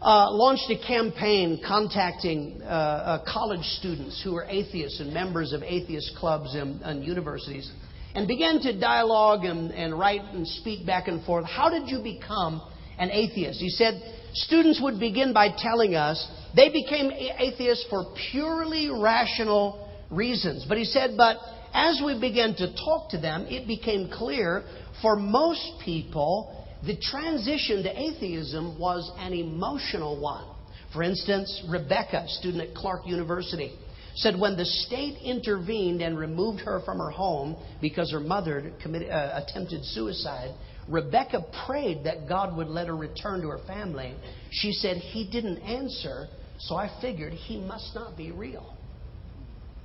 uh, 0.00 0.30
launched 0.30 0.70
a 0.70 0.86
campaign 0.86 1.60
contacting 1.66 2.60
uh, 2.62 2.66
uh, 2.66 3.32
college 3.32 3.64
students 3.64 4.20
who 4.22 4.34
were 4.34 4.44
atheists 4.44 5.00
and 5.00 5.12
members 5.12 5.52
of 5.52 5.62
atheist 5.62 6.14
clubs 6.16 6.54
and, 6.54 6.80
and 6.82 7.04
universities 7.04 7.70
and 8.14 8.26
began 8.26 8.60
to 8.60 8.78
dialogue 8.78 9.44
and, 9.44 9.70
and 9.72 9.98
write 9.98 10.22
and 10.32 10.46
speak 10.46 10.86
back 10.86 11.08
and 11.08 11.24
forth. 11.24 11.44
How 11.44 11.68
did 11.68 11.88
you 11.88 12.02
become 12.02 12.62
an 12.98 13.10
atheist? 13.10 13.60
He 13.60 13.70
said, 13.70 14.00
students 14.32 14.80
would 14.82 14.98
begin 14.98 15.32
by 15.32 15.48
telling 15.56 15.94
us 15.94 16.26
they 16.54 16.70
became 16.70 17.10
atheists 17.10 17.86
for 17.90 18.14
purely 18.30 18.90
rational 18.90 19.88
reasons. 20.10 20.64
But 20.68 20.78
he 20.78 20.84
said, 20.84 21.12
but 21.16 21.36
as 21.72 22.00
we 22.04 22.18
began 22.18 22.54
to 22.56 22.74
talk 22.74 23.10
to 23.10 23.18
them, 23.18 23.46
it 23.48 23.66
became 23.66 24.10
clear 24.10 24.64
for 25.02 25.16
most 25.16 25.80
people 25.84 26.54
the 26.84 26.96
transition 26.96 27.82
to 27.82 28.00
atheism 28.00 28.78
was 28.78 29.10
an 29.18 29.32
emotional 29.32 30.20
one. 30.20 30.44
For 30.92 31.02
instance, 31.02 31.64
Rebecca, 31.68 32.24
student 32.28 32.70
at 32.70 32.74
Clark 32.74 33.06
University, 33.06 33.72
said 34.14 34.38
when 34.38 34.56
the 34.56 34.64
state 34.64 35.18
intervened 35.22 36.00
and 36.00 36.18
removed 36.18 36.60
her 36.60 36.80
from 36.84 36.98
her 36.98 37.10
home 37.10 37.56
because 37.80 38.10
her 38.10 38.20
mother 38.20 38.72
uh, 38.84 39.42
attempted 39.42 39.84
suicide, 39.84 40.54
Rebecca 40.88 41.44
prayed 41.66 42.04
that 42.04 42.28
God 42.28 42.56
would 42.56 42.68
let 42.68 42.86
her 42.86 42.96
return 42.96 43.42
to 43.42 43.48
her 43.48 43.60
family. 43.66 44.14
She 44.50 44.72
said 44.72 44.96
he 44.96 45.28
didn't 45.30 45.58
answer, 45.58 46.28
so 46.58 46.76
I 46.76 46.90
figured 47.00 47.32
he 47.32 47.60
must 47.60 47.94
not 47.94 48.16
be 48.16 48.30
real. 48.30 48.74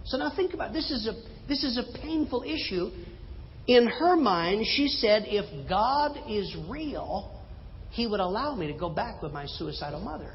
So 0.05 0.17
now 0.17 0.31
think 0.35 0.53
about 0.53 0.71
it. 0.71 0.73
this 0.73 0.91
is 0.91 1.07
a 1.07 1.13
this 1.47 1.63
is 1.63 1.77
a 1.77 1.97
painful 1.99 2.43
issue. 2.43 2.89
In 3.67 3.87
her 3.87 4.17
mind, 4.17 4.65
she 4.65 4.87
said 4.87 5.23
if 5.25 5.69
God 5.69 6.17
is 6.29 6.55
real, 6.69 7.41
he 7.91 8.07
would 8.07 8.19
allow 8.19 8.55
me 8.55 8.71
to 8.71 8.77
go 8.77 8.89
back 8.89 9.21
with 9.21 9.31
my 9.31 9.45
suicidal 9.45 10.01
mother. 10.01 10.33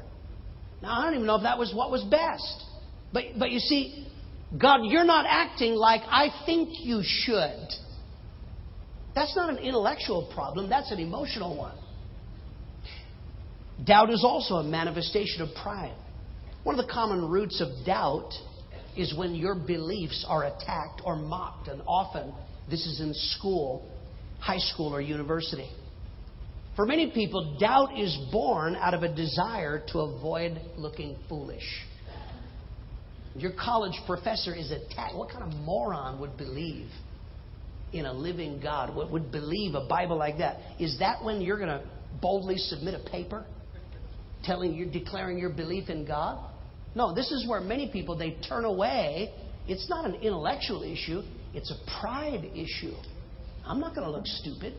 Now 0.81 0.99
I 0.99 1.05
don't 1.05 1.15
even 1.15 1.27
know 1.27 1.35
if 1.35 1.43
that 1.43 1.57
was 1.57 1.73
what 1.73 1.91
was 1.91 2.03
best. 2.03 2.63
But 3.11 3.23
but 3.37 3.51
you 3.51 3.59
see, 3.59 4.07
God, 4.57 4.81
you're 4.83 5.03
not 5.03 5.25
acting 5.27 5.73
like 5.73 6.01
I 6.07 6.29
think 6.45 6.69
you 6.81 7.01
should. 7.03 7.67
That's 9.19 9.35
not 9.35 9.49
an 9.49 9.57
intellectual 9.57 10.31
problem, 10.33 10.69
that's 10.69 10.93
an 10.93 10.99
emotional 10.99 11.57
one. 11.57 11.75
Doubt 13.85 14.11
is 14.11 14.23
also 14.23 14.55
a 14.55 14.63
manifestation 14.63 15.41
of 15.41 15.49
pride. 15.61 15.93
One 16.63 16.79
of 16.79 16.87
the 16.87 16.89
common 16.89 17.27
roots 17.27 17.59
of 17.59 17.85
doubt 17.85 18.31
is 18.95 19.13
when 19.17 19.35
your 19.35 19.55
beliefs 19.55 20.25
are 20.25 20.45
attacked 20.45 21.01
or 21.03 21.17
mocked, 21.17 21.67
and 21.67 21.81
often 21.85 22.33
this 22.69 22.85
is 22.85 23.01
in 23.01 23.13
school, 23.13 23.91
high 24.39 24.59
school, 24.59 24.95
or 24.95 25.01
university. 25.01 25.69
For 26.77 26.85
many 26.85 27.11
people, 27.11 27.57
doubt 27.59 27.99
is 27.99 28.17
born 28.31 28.77
out 28.77 28.93
of 28.93 29.03
a 29.03 29.13
desire 29.13 29.83
to 29.91 29.99
avoid 29.99 30.61
looking 30.77 31.17
foolish. 31.27 31.85
Your 33.35 33.51
college 33.51 33.99
professor 34.07 34.55
is 34.55 34.71
attacked. 34.71 35.13
What 35.13 35.29
kind 35.29 35.43
of 35.43 35.59
moron 35.59 36.21
would 36.21 36.37
believe 36.37 36.87
in 37.93 38.05
a 38.05 38.13
living 38.13 38.59
God, 38.61 38.95
what 38.95 39.11
would 39.11 39.31
believe 39.31 39.75
a 39.75 39.87
Bible 39.87 40.17
like 40.17 40.37
that, 40.37 40.57
is 40.79 40.97
that 40.99 41.23
when 41.23 41.41
you're 41.41 41.57
going 41.57 41.69
to 41.69 41.83
boldly 42.21 42.57
submit 42.57 42.93
a 42.93 43.09
paper 43.09 43.45
telling 44.43 44.73
you, 44.73 44.85
declaring 44.85 45.37
your 45.37 45.49
belief 45.49 45.89
in 45.89 46.05
God? 46.05 46.51
No, 46.95 47.13
this 47.13 47.31
is 47.31 47.47
where 47.47 47.61
many 47.61 47.89
people 47.91 48.17
they 48.17 48.31
turn 48.47 48.65
away. 48.65 49.33
It's 49.67 49.89
not 49.89 50.05
an 50.05 50.15
intellectual 50.15 50.83
issue, 50.83 51.21
it's 51.53 51.71
a 51.71 51.99
pride 52.01 52.45
issue. 52.55 52.93
I'm 53.65 53.79
not 53.79 53.93
going 53.93 54.05
to 54.05 54.11
look 54.11 54.25
stupid. 54.25 54.73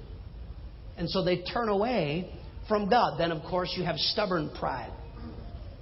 And 0.96 1.08
so 1.08 1.24
they 1.24 1.42
turn 1.42 1.68
away 1.68 2.32
from 2.68 2.88
God. 2.88 3.18
Then, 3.18 3.30
of 3.30 3.42
course, 3.44 3.72
you 3.76 3.84
have 3.84 3.96
stubborn 3.96 4.50
pride. 4.58 4.92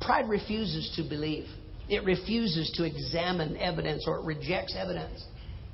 Pride 0.01 0.29
refuses 0.29 0.93
to 0.97 1.09
believe, 1.09 1.47
it 1.89 2.05
refuses 2.05 2.71
to 2.77 2.85
examine 2.85 3.57
evidence 3.57 4.05
or 4.07 4.19
it 4.19 4.25
rejects 4.25 4.75
evidence. 4.77 5.25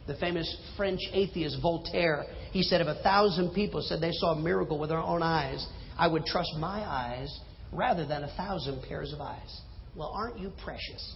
The 0.06 0.16
famous 0.16 0.54
French 0.76 1.00
atheist 1.12 1.58
Voltaire, 1.62 2.24
he 2.52 2.62
said, 2.62 2.80
if 2.80 2.86
a 2.86 3.02
thousand 3.02 3.54
people 3.54 3.82
said 3.82 4.00
they 4.00 4.12
saw 4.12 4.32
a 4.32 4.40
miracle 4.40 4.78
with 4.78 4.90
their 4.90 4.98
own 4.98 5.22
eyes, 5.22 5.66
I 5.96 6.08
would 6.08 6.26
trust 6.26 6.50
my 6.58 6.80
eyes 6.80 7.40
rather 7.72 8.06
than 8.06 8.24
a 8.24 8.34
thousand 8.36 8.82
pairs 8.82 9.12
of 9.12 9.20
eyes. 9.20 9.60
Well, 9.96 10.12
aren't 10.14 10.38
you 10.38 10.52
precious? 10.62 11.14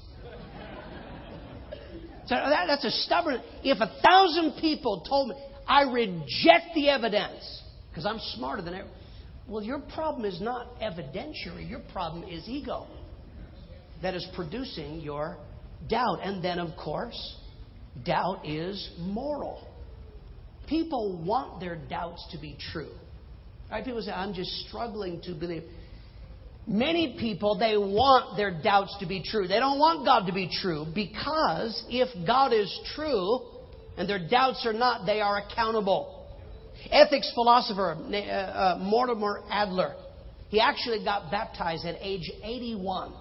So 2.26 2.35
that, 2.35 2.66
that's 2.66 2.85
a 2.85 2.90
stubborn. 2.90 3.40
If 3.62 3.78
a 3.80 3.90
thousand 4.07 4.61
people 4.61 5.04
told 5.09 5.30
me, 5.30 5.35
I 5.66 5.83
reject 5.83 6.75
the 6.75 6.88
evidence 6.88 7.62
because 7.90 8.07
I'm 8.07 8.18
smarter 8.37 8.62
than 8.62 8.75
ever. 8.75 8.88
Well, 9.49 9.62
your 9.62 9.80
problem 9.80 10.26
is 10.26 10.40
not 10.40 10.78
evidentiary. 10.80 11.68
Your 11.68 11.80
problem 11.92 12.25
is 12.25 12.49
ego 12.49 12.87
that 14.02 14.14
is 14.14 14.26
producing 14.35 15.00
your 15.00 15.38
doubt. 15.88 16.21
And 16.23 16.45
then, 16.45 16.59
of 16.59 16.76
course, 16.76 17.37
Doubt 18.05 18.47
is 18.47 18.90
moral. 18.99 19.67
People 20.69 21.23
want 21.25 21.61
their 21.61 21.76
doubts 21.76 22.26
to 22.33 22.38
be 22.38 22.57
true. 22.73 22.90
Right? 23.71 23.85
People 23.85 24.02
say, 24.02 24.12
I'm 24.12 24.35
just 24.35 24.50
struggling 24.67 25.21
to 25.23 25.35
believe. 25.35 25.64
Many 26.67 27.17
people, 27.19 27.59
they 27.59 27.78
want 27.78 28.37
their 28.37 28.50
doubts 28.62 28.95
to 29.00 29.07
be 29.07 29.23
true. 29.23 29.49
They 29.49 29.59
don't 29.59 29.78
want 29.78 30.05
God 30.05 30.26
to 30.26 30.33
be 30.35 30.50
true 30.61 30.87
because 30.95 31.83
if 31.88 32.09
God 32.26 32.52
is 32.52 32.71
true 32.95 33.41
and 33.97 34.08
their 34.08 34.28
doubts 34.28 34.67
are 34.67 34.75
not, 34.75 35.06
they 35.06 35.21
are 35.21 35.39
accountable. 35.39 36.26
Ethics 36.91 37.30
philosopher 37.34 37.97
uh, 37.99 38.17
uh, 38.17 38.78
Mortimer 38.80 39.41
Adler, 39.50 39.97
he 40.49 40.61
actually 40.61 41.02
got 41.02 41.30
baptized 41.30 41.87
at 41.87 41.97
age 42.00 42.30
81. 42.43 43.15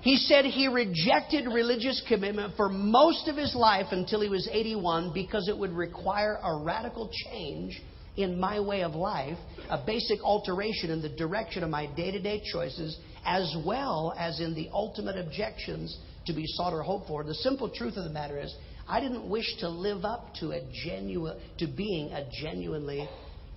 He 0.00 0.16
said 0.16 0.44
he 0.44 0.68
rejected 0.68 1.46
religious 1.46 2.02
commitment 2.06 2.54
for 2.56 2.68
most 2.68 3.26
of 3.28 3.36
his 3.36 3.54
life 3.54 3.86
until 3.90 4.20
he 4.20 4.28
was 4.28 4.48
81 4.50 5.12
because 5.12 5.48
it 5.48 5.58
would 5.58 5.72
require 5.72 6.38
a 6.42 6.56
radical 6.56 7.10
change 7.26 7.82
in 8.16 8.38
my 8.38 8.60
way 8.60 8.82
of 8.82 8.94
life, 8.94 9.38
a 9.70 9.78
basic 9.84 10.22
alteration 10.22 10.90
in 10.90 11.02
the 11.02 11.08
direction 11.08 11.62
of 11.62 11.70
my 11.70 11.86
day 11.94 12.10
to 12.10 12.20
day 12.20 12.42
choices, 12.52 12.98
as 13.24 13.54
well 13.64 14.14
as 14.18 14.40
in 14.40 14.54
the 14.54 14.68
ultimate 14.72 15.16
objections 15.16 15.96
to 16.26 16.32
be 16.32 16.44
sought 16.46 16.72
or 16.72 16.82
hoped 16.82 17.08
for. 17.08 17.24
The 17.24 17.34
simple 17.34 17.68
truth 17.68 17.96
of 17.96 18.04
the 18.04 18.10
matter 18.10 18.38
is, 18.38 18.54
I 18.88 19.00
didn't 19.00 19.28
wish 19.28 19.56
to 19.60 19.68
live 19.68 20.04
up 20.04 20.34
to 20.40 20.52
a 20.52 20.60
genuine, 20.84 21.38
to 21.58 21.66
being 21.66 22.12
a 22.12 22.28
genuinely 22.40 23.08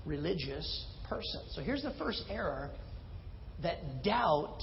religious 0.05 0.85
person. 1.07 1.41
So 1.51 1.61
here's 1.61 1.83
the 1.83 1.93
first 1.97 2.23
error 2.29 2.69
that 3.63 4.03
doubt 4.03 4.59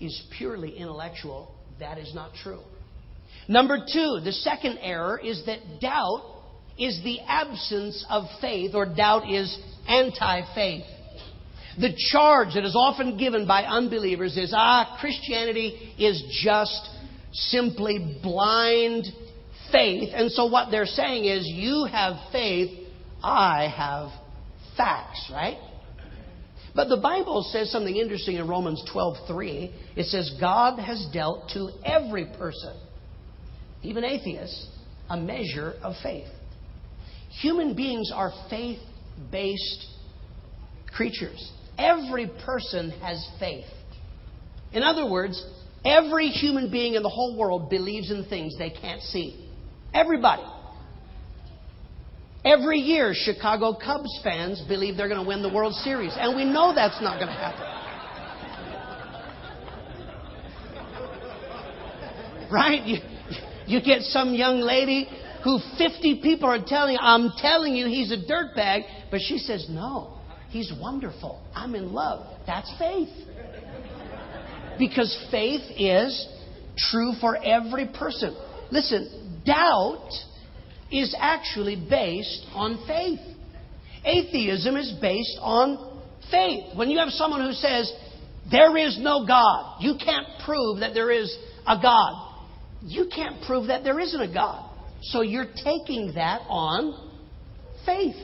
is 0.00 0.22
purely 0.36 0.76
intellectual, 0.76 1.54
that 1.78 1.98
is 1.98 2.14
not 2.14 2.32
true. 2.42 2.60
Number 3.48 3.78
two, 3.78 4.20
the 4.24 4.32
second 4.32 4.78
error 4.80 5.18
is 5.22 5.44
that 5.46 5.80
doubt 5.80 6.22
is 6.78 7.00
the 7.04 7.20
absence 7.20 8.04
of 8.08 8.24
faith, 8.40 8.74
or 8.74 8.86
doubt 8.86 9.30
is 9.30 9.58
anti 9.88 10.54
faith. 10.54 10.84
The 11.78 11.94
charge 12.10 12.54
that 12.54 12.64
is 12.64 12.74
often 12.74 13.16
given 13.16 13.46
by 13.46 13.64
unbelievers 13.64 14.36
is 14.36 14.52
ah, 14.54 14.96
Christianity 15.00 15.94
is 15.98 16.22
just 16.42 16.88
simply 17.32 18.18
blind 18.22 19.06
faith. 19.70 20.10
And 20.14 20.30
so 20.30 20.46
what 20.46 20.70
they're 20.70 20.86
saying 20.86 21.24
is, 21.24 21.46
you 21.46 21.86
have 21.90 22.16
faith, 22.32 22.86
I 23.22 23.68
have 23.68 24.10
facts, 24.76 25.30
right? 25.32 25.58
But 26.74 26.88
the 26.88 26.96
Bible 26.96 27.42
says 27.50 27.70
something 27.70 27.96
interesting 27.96 28.36
in 28.36 28.46
Romans 28.46 28.82
12:3. 28.92 29.72
It 29.96 30.06
says 30.06 30.30
God 30.40 30.78
has 30.78 31.04
dealt 31.12 31.48
to 31.50 31.70
every 31.84 32.26
person, 32.26 32.76
even 33.82 34.04
atheists, 34.04 34.68
a 35.08 35.16
measure 35.16 35.74
of 35.82 35.94
faith. 36.02 36.28
Human 37.40 37.74
beings 37.74 38.12
are 38.14 38.32
faith-based 38.48 39.86
creatures. 40.92 41.50
Every 41.78 42.28
person 42.44 42.90
has 43.02 43.26
faith. 43.38 43.66
In 44.72 44.82
other 44.82 45.06
words, 45.06 45.44
every 45.84 46.28
human 46.28 46.70
being 46.70 46.94
in 46.94 47.02
the 47.02 47.08
whole 47.08 47.36
world 47.36 47.70
believes 47.70 48.10
in 48.10 48.24
things 48.26 48.56
they 48.58 48.70
can't 48.70 49.02
see. 49.02 49.48
Everybody. 49.92 50.44
Every 52.44 52.78
year, 52.78 53.12
Chicago 53.14 53.74
Cubs 53.74 54.18
fans 54.24 54.62
believe 54.66 54.96
they're 54.96 55.08
going 55.08 55.22
to 55.22 55.28
win 55.28 55.42
the 55.42 55.52
World 55.52 55.74
Series, 55.74 56.12
and 56.16 56.34
we 56.34 56.44
know 56.44 56.74
that's 56.74 57.00
not 57.02 57.16
going 57.16 57.28
to 57.28 57.34
happen. 57.34 57.66
Right? 62.50 62.84
You, 62.84 62.98
you 63.66 63.80
get 63.80 64.02
some 64.02 64.34
young 64.34 64.58
lady 64.58 65.08
who 65.44 65.60
50 65.78 66.20
people 66.20 66.48
are 66.48 66.58
telling, 66.66 66.98
I'm 67.00 67.30
telling 67.36 67.76
you 67.76 67.86
he's 67.86 68.10
a 68.10 68.16
dirtbag, 68.16 68.82
but 69.08 69.20
she 69.20 69.38
says, 69.38 69.66
No, 69.70 70.18
he's 70.48 70.72
wonderful. 70.80 71.40
I'm 71.54 71.76
in 71.76 71.92
love. 71.92 72.26
That's 72.48 72.72
faith. 72.76 73.08
Because 74.80 75.16
faith 75.30 75.62
is 75.78 76.28
true 76.76 77.12
for 77.20 77.36
every 77.36 77.86
person. 77.86 78.36
Listen, 78.72 79.42
doubt 79.46 80.10
is 80.90 81.14
actually 81.18 81.76
based 81.88 82.46
on 82.52 82.84
faith. 82.86 83.20
Atheism 84.04 84.76
is 84.76 84.92
based 85.00 85.38
on 85.40 86.00
faith. 86.30 86.76
When 86.76 86.90
you 86.90 86.98
have 86.98 87.10
someone 87.10 87.40
who 87.40 87.52
says, 87.52 87.92
there 88.50 88.76
is 88.76 88.98
no 89.00 89.26
God, 89.26 89.76
you 89.80 89.94
can't 90.02 90.26
prove 90.44 90.80
that 90.80 90.94
there 90.94 91.10
is 91.10 91.36
a 91.66 91.76
God. 91.80 92.28
You 92.82 93.08
can't 93.14 93.42
prove 93.46 93.68
that 93.68 93.84
there 93.84 94.00
isn't 94.00 94.20
a 94.20 94.32
God. 94.32 94.68
So 95.02 95.22
you're 95.22 95.52
taking 95.64 96.12
that 96.14 96.40
on 96.48 97.10
faith. 97.84 98.16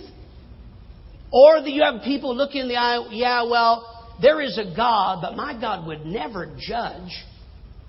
Or 1.31 1.61
that 1.61 1.71
you 1.71 1.83
have 1.83 2.03
people 2.03 2.35
look 2.35 2.55
in 2.55 2.69
the 2.69 2.77
eye, 2.77 3.09
yeah, 3.11 3.43
well, 3.43 4.15
there 4.23 4.41
is 4.41 4.59
a 4.59 4.75
God, 4.75 5.19
but 5.21 5.37
my 5.37 5.59
God 5.61 5.87
would 5.87 6.07
never 6.07 6.57
judge 6.59 7.11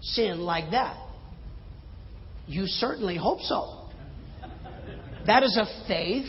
sin 0.01 0.41
like 0.41 0.71
that. 0.71 0.97
You 2.47 2.63
certainly 2.65 3.17
hope 3.17 3.39
so. 3.41 3.87
That 5.27 5.43
is 5.43 5.57
a 5.57 5.87
faith 5.87 6.25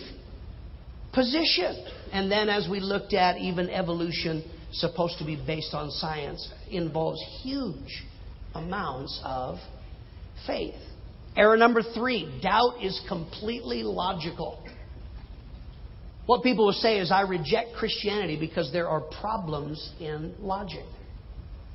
position. 1.13 1.87
And 2.13 2.31
then, 2.31 2.49
as 2.49 2.69
we 2.69 2.81
looked 2.81 3.15
at, 3.15 3.39
even 3.39 3.71
evolution, 3.71 4.45
supposed 4.73 5.19
to 5.19 5.25
be 5.25 5.43
based 5.47 5.73
on 5.73 5.91
science, 5.91 6.47
involves 6.71 7.21
huge 7.43 8.05
amounts 8.55 9.21
of 9.25 9.57
faith. 10.47 10.75
Error 11.37 11.57
number 11.57 11.83
three 11.83 12.41
doubt 12.43 12.83
is 12.83 13.01
completely 13.09 13.83
logical. 13.83 14.63
What 16.27 16.43
people 16.43 16.67
will 16.67 16.73
say 16.73 16.99
is, 16.99 17.11
I 17.11 17.23
reject 17.23 17.75
Christianity 17.77 18.39
because 18.39 18.71
there 18.73 18.89
are 18.89 19.01
problems 19.01 19.93
in 20.01 20.35
logic. 20.41 20.85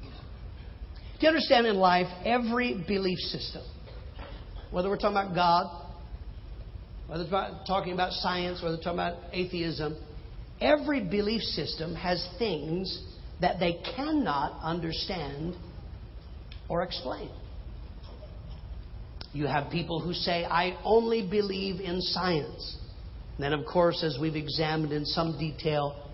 Do 0.03 1.21
you 1.21 1.27
understand 1.29 1.65
in 1.65 1.77
life, 1.77 2.07
every 2.25 2.83
belief 2.85 3.17
system, 3.19 3.63
whether 4.71 4.89
we're 4.89 4.97
talking 4.97 5.17
about 5.17 5.33
God, 5.33 5.82
whether 7.13 7.25
we're 7.31 7.59
talking 7.67 7.93
about 7.93 8.11
science, 8.11 8.59
whether 8.63 8.75
we're 8.75 8.81
talking 8.81 8.97
about 8.97 9.17
atheism, 9.33 9.95
every 10.59 10.99
belief 10.99 11.43
system 11.43 11.93
has 11.93 12.27
things 12.39 13.03
that 13.39 13.59
they 13.59 13.79
cannot 13.95 14.59
understand 14.63 15.53
or 16.67 16.81
explain. 16.81 17.29
You 19.31 19.45
have 19.45 19.71
people 19.71 19.99
who 19.99 20.11
say, 20.11 20.43
I 20.43 20.75
only 20.83 21.21
believe 21.29 21.81
in 21.81 22.01
science. 22.01 22.77
And 23.37 23.43
then, 23.43 23.53
of 23.53 23.63
course, 23.67 24.03
as 24.03 24.17
we've 24.19 24.35
examined 24.35 24.91
in 24.91 25.05
some 25.05 25.37
detail, 25.37 26.09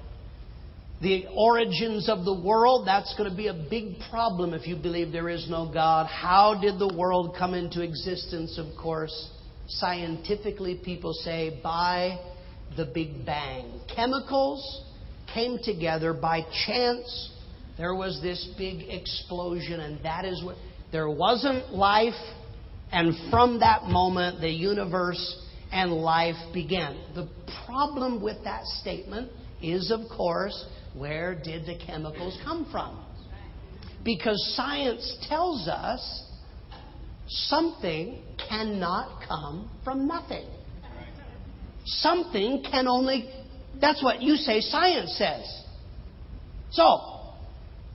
the 1.02 1.28
origins 1.34 2.10
of 2.10 2.26
the 2.26 2.42
world, 2.42 2.86
that's 2.86 3.16
going 3.18 3.30
to 3.30 3.38
be 3.38 3.48
a 3.48 3.68
big 3.70 4.00
problem 4.12 4.54
if 4.54 4.68
you 4.68 4.76
believe 4.76 5.14
there 5.14 5.30
is 5.30 5.50
no 5.50 5.72
God. 5.74 6.08
How 6.08 6.60
did 6.60 6.78
the 6.78 6.94
world 6.94 7.38
come 7.40 7.54
into 7.54 7.84
existence? 7.84 8.58
Of 8.58 8.76
course, 8.78 9.30
scientifically, 9.70 10.80
people 10.84 11.14
say 11.14 11.60
by 11.64 12.20
the 12.76 12.86
Big 12.86 13.26
Bang. 13.26 13.80
Chemicals 13.94 14.84
came 15.34 15.60
together 15.64 16.14
by 16.14 16.42
chance. 16.66 17.32
There 17.78 17.96
was 17.96 18.20
this 18.22 18.54
big 18.58 18.90
explosion, 18.90 19.80
and 19.80 20.04
that 20.04 20.26
is 20.26 20.44
what. 20.44 20.58
There 20.92 21.10
wasn't 21.10 21.74
life, 21.74 22.20
and 22.92 23.14
from 23.30 23.60
that 23.60 23.84
moment, 23.84 24.42
the 24.42 24.50
universe 24.50 25.46
and 25.72 25.92
life 25.92 26.36
began. 26.54 27.00
The 27.14 27.30
problem 27.66 28.22
with 28.24 28.44
that 28.44 28.66
statement 28.66 29.32
is, 29.62 29.92
of 29.92 30.02
course, 30.16 30.66
where 30.98 31.36
did 31.36 31.68
the 31.68 31.78
chemicals 31.86 32.38
come 32.44 32.68
from? 32.72 33.06
Because 34.04 34.54
science 34.56 35.18
tells 35.28 35.68
us 35.68 36.24
something 37.30 38.22
cannot 38.50 39.22
come 39.28 39.70
from 39.84 40.08
nothing. 40.08 40.46
Something 41.86 42.63
can 42.70 42.88
only, 42.88 43.30
that's 43.80 44.04
what 44.04 44.22
you 44.22 44.36
say 44.36 44.62
science 44.62 45.15
says. 45.18 45.63
So, 46.72 47.20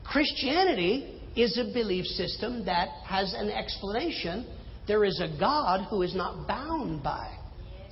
Christianity 0.05 1.21
is 1.37 1.59
a 1.59 1.73
belief 1.73 2.07
system 2.07 2.65
that 2.67 2.89
has 3.05 3.35
an 3.35 3.51
explanation. 3.51 4.47
There 4.87 5.05
is 5.05 5.21
a 5.21 5.37
God 5.39 5.87
who 5.89 6.03
is 6.03 6.15
not 6.15 6.47
bound 6.47 7.03
by 7.03 7.37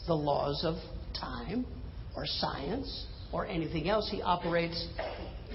the 0.06 0.14
laws 0.14 0.64
of 0.64 0.76
time 1.18 1.66
or 2.16 2.24
science 2.26 3.06
or 3.32 3.46
anything 3.46 3.88
else. 3.88 4.08
He 4.10 4.22
operates 4.22 4.86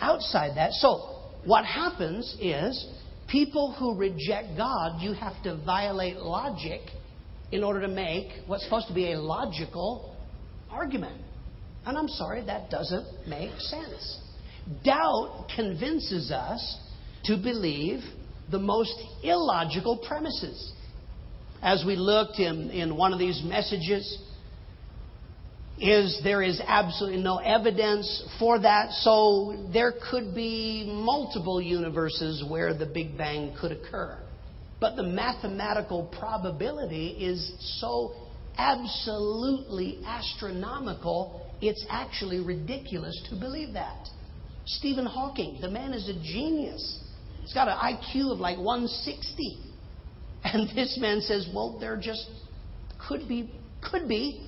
outside 0.01 0.57
that. 0.57 0.71
So, 0.73 1.13
what 1.45 1.65
happens 1.65 2.35
is 2.41 2.89
people 3.27 3.75
who 3.77 3.97
reject 3.97 4.57
God, 4.57 5.01
you 5.01 5.13
have 5.13 5.41
to 5.43 5.61
violate 5.65 6.17
logic 6.17 6.81
in 7.51 7.63
order 7.63 7.81
to 7.81 7.87
make 7.87 8.27
what's 8.45 8.63
supposed 8.63 8.87
to 8.87 8.93
be 8.93 9.13
a 9.13 9.19
logical 9.19 10.15
argument. 10.69 11.21
And 11.85 11.97
I'm 11.97 12.07
sorry, 12.09 12.43
that 12.45 12.69
doesn't 12.69 13.27
make 13.27 13.51
sense. 13.59 14.19
Doubt 14.83 15.47
convinces 15.55 16.31
us 16.31 16.79
to 17.25 17.37
believe 17.37 17.99
the 18.51 18.59
most 18.59 18.93
illogical 19.23 19.97
premises. 20.05 20.73
As 21.61 21.83
we 21.85 21.95
looked 21.95 22.39
in, 22.39 22.69
in 22.71 22.95
one 22.95 23.13
of 23.13 23.19
these 23.19 23.41
messages, 23.43 24.21
is 25.79 26.19
there 26.23 26.41
is 26.41 26.61
absolutely 26.65 27.21
no 27.21 27.37
evidence 27.37 28.23
for 28.39 28.59
that. 28.59 28.91
So 28.91 29.67
there 29.71 29.93
could 30.11 30.33
be 30.33 30.89
multiple 30.91 31.61
universes 31.61 32.43
where 32.47 32.73
the 32.73 32.85
Big 32.85 33.17
Bang 33.17 33.55
could 33.59 33.71
occur. 33.71 34.17
But 34.79 34.95
the 34.95 35.03
mathematical 35.03 36.11
probability 36.19 37.09
is 37.09 37.51
so 37.79 38.13
absolutely 38.57 39.99
astronomical, 40.05 41.47
it's 41.61 41.85
actually 41.89 42.39
ridiculous 42.39 43.27
to 43.29 43.35
believe 43.35 43.73
that. 43.73 44.07
Stephen 44.65 45.05
Hawking, 45.05 45.59
the 45.61 45.69
man 45.69 45.93
is 45.93 46.09
a 46.09 46.13
genius. 46.13 47.03
He's 47.41 47.53
got 47.53 47.67
an 47.67 47.77
IQ 47.77 48.33
of 48.33 48.39
like 48.39 48.57
160. 48.57 49.59
And 50.43 50.69
this 50.75 50.97
man 50.99 51.21
says, 51.21 51.47
well, 51.53 51.77
there 51.79 51.97
just 51.97 52.29
could 53.07 53.27
be, 53.27 53.51
could 53.81 54.07
be 54.07 54.46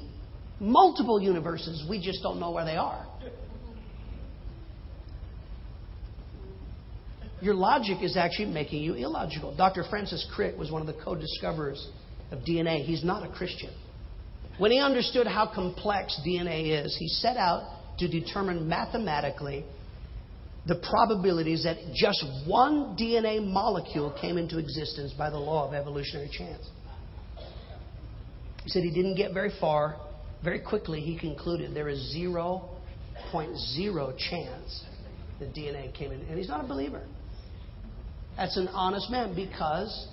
multiple 0.60 1.22
universes. 1.22 1.86
We 1.89 2.02
just 2.02 2.22
don't 2.22 2.39
know 2.39 2.52
where 2.52 2.65
they 2.65 2.76
are. 2.76 3.06
Your 7.41 7.54
logic 7.54 8.00
is 8.02 8.17
actually 8.17 8.52
making 8.52 8.84
you 8.84 8.95
illogical. 8.95 9.56
Dr. 9.56 9.86
Francis 9.89 10.28
Crick 10.36 10.58
was 10.58 10.72
one 10.72 10.82
of 10.82 10.88
the 10.88 11.02
co 11.02 11.15
discoverers 11.15 11.88
of 12.32 12.39
DNA. 12.39 12.84
He's 12.84 13.04
not 13.04 13.26
a 13.26 13.32
Christian. 13.32 13.74
When 14.58 14.72
he 14.72 14.80
understood 14.80 15.26
how 15.26 15.50
complex 15.54 16.19
DNA 16.28 16.84
is, 16.84 16.95
he 17.00 17.08
set 17.08 17.38
out 17.38 17.63
to 18.00 18.10
determine 18.10 18.67
mathematically 18.67 19.63
the 20.65 20.76
probabilities 20.89 21.63
that 21.63 21.78
just 21.95 22.26
one 22.45 22.98
DNA 22.98 23.45
molecule 23.45 24.15
came 24.19 24.38
into 24.38 24.58
existence 24.58 25.13
by 25.17 25.30
the 25.30 25.38
law 25.38 25.65
of 25.67 25.74
evolutionary 25.74 26.30
chance. 26.30 26.67
He 28.63 28.69
said 28.69 28.84
he 28.84 28.91
didn't 28.91 29.15
get 29.15 29.34
very 29.34 29.52
far 29.62 29.95
very 30.43 30.60
quickly, 30.60 31.02
he 31.02 31.17
concluded 31.17 31.75
there 31.75 31.89
is 31.89 32.15
0.0 32.15 34.17
chance 34.30 34.84
that 35.39 35.54
DNA 35.54 35.93
came 35.93 36.12
in. 36.12 36.21
And 36.21 36.38
he's 36.38 36.47
not 36.47 36.63
a 36.63 36.67
believer. 36.67 37.02
That's 38.38 38.56
an 38.58 38.69
honest 38.69 39.12
man 39.12 39.36
because 39.36 40.08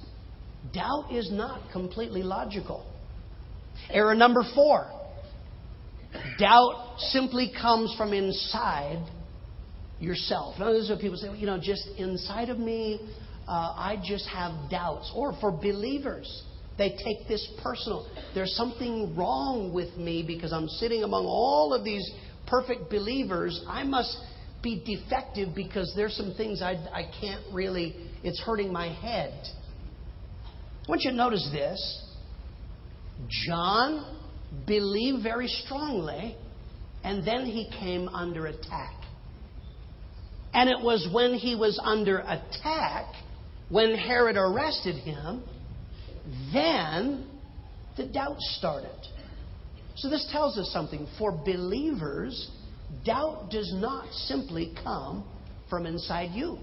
doubt 0.74 1.12
is 1.12 1.30
not 1.30 1.70
completely 1.72 2.22
logical. 2.22 2.84
Error 3.90 4.14
number 4.14 4.42
four 4.54 4.90
doubt 6.38 6.96
simply 6.98 7.52
comes 7.60 7.94
from 7.96 8.12
inside 8.12 9.06
yourself. 10.00 10.58
Now, 10.58 10.72
this 10.72 10.84
is 10.84 10.90
what 10.90 11.00
people 11.00 11.16
say, 11.16 11.36
you 11.36 11.46
know, 11.46 11.58
just 11.60 11.86
inside 11.98 12.48
of 12.48 12.58
me, 12.58 13.00
uh, 13.48 13.50
I 13.50 14.02
just 14.04 14.26
have 14.28 14.70
doubts. 14.70 15.10
Or 15.14 15.34
for 15.40 15.50
believers, 15.50 16.42
they 16.78 16.90
take 16.90 17.26
this 17.28 17.46
personal. 17.62 18.06
There's 18.34 18.54
something 18.54 19.16
wrong 19.16 19.72
with 19.72 19.96
me 19.96 20.22
because 20.26 20.52
I'm 20.52 20.68
sitting 20.68 21.04
among 21.04 21.24
all 21.24 21.72
of 21.72 21.84
these 21.84 22.08
perfect 22.46 22.90
believers. 22.90 23.64
I 23.66 23.82
must 23.84 24.16
be 24.62 24.82
defective 24.84 25.54
because 25.54 25.92
there's 25.96 26.16
some 26.16 26.34
things 26.36 26.60
I, 26.60 26.72
I 26.92 27.10
can't 27.20 27.42
really, 27.52 27.94
it's 28.22 28.40
hurting 28.40 28.72
my 28.72 28.88
head. 28.88 29.32
I 30.44 30.88
want 30.88 31.02
you 31.02 31.10
to 31.10 31.16
notice 31.16 31.48
this. 31.52 32.02
John 33.46 34.20
believed 34.66 35.22
very 35.22 35.48
strongly, 35.48 36.36
and 37.02 37.26
then 37.26 37.46
he 37.46 37.70
came 37.80 38.08
under 38.08 38.46
attack. 38.46 38.94
And 40.52 40.70
it 40.70 40.80
was 40.80 41.08
when 41.12 41.34
he 41.34 41.54
was 41.54 41.80
under 41.82 42.18
attack, 42.18 43.06
when 43.68 43.94
Herod 43.94 44.36
arrested 44.36 44.96
him, 44.96 45.42
then 46.52 47.26
the 47.96 48.06
doubt 48.06 48.40
started. 48.40 48.90
So 49.96 50.10
this 50.10 50.28
tells 50.30 50.58
us 50.58 50.70
something. 50.72 51.06
For 51.18 51.32
believers, 51.32 52.50
doubt 53.04 53.50
does 53.50 53.72
not 53.74 54.12
simply 54.12 54.74
come 54.82 55.24
from 55.70 55.86
inside 55.86 56.32
you. 56.32 56.58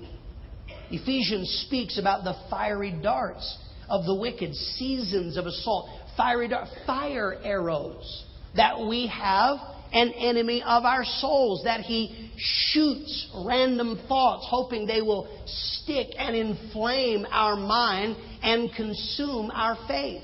Ephesians 0.92 1.66
speaks 1.68 1.98
about 1.98 2.24
the 2.24 2.36
fiery 2.50 2.92
darts 3.02 3.58
of 3.90 4.06
the 4.06 4.16
wicked, 4.16 4.54
seasons 4.54 5.38
of 5.38 5.46
assault, 5.46 5.90
fiery 6.16 6.50
fire 6.86 7.36
arrows 7.44 8.26
that 8.56 8.80
we 8.88 9.08
have 9.08 9.58
an 9.94 10.12
enemy 10.18 10.64
of 10.66 10.86
our 10.86 11.06
souls, 11.06 11.64
that 11.66 11.82
he 11.82 12.32
shoots 12.38 13.30
random 13.46 14.00
thoughts, 14.08 14.46
hoping 14.50 14.88
they 14.88 15.02
will 15.02 15.28
stick 15.46 16.08
and 16.18 16.36
inflame 16.36 17.26
our 17.30 17.56
mind 17.56 18.18
and 18.42 18.74
consume 18.76 19.52
our 19.52 19.78
faith. 19.88 20.24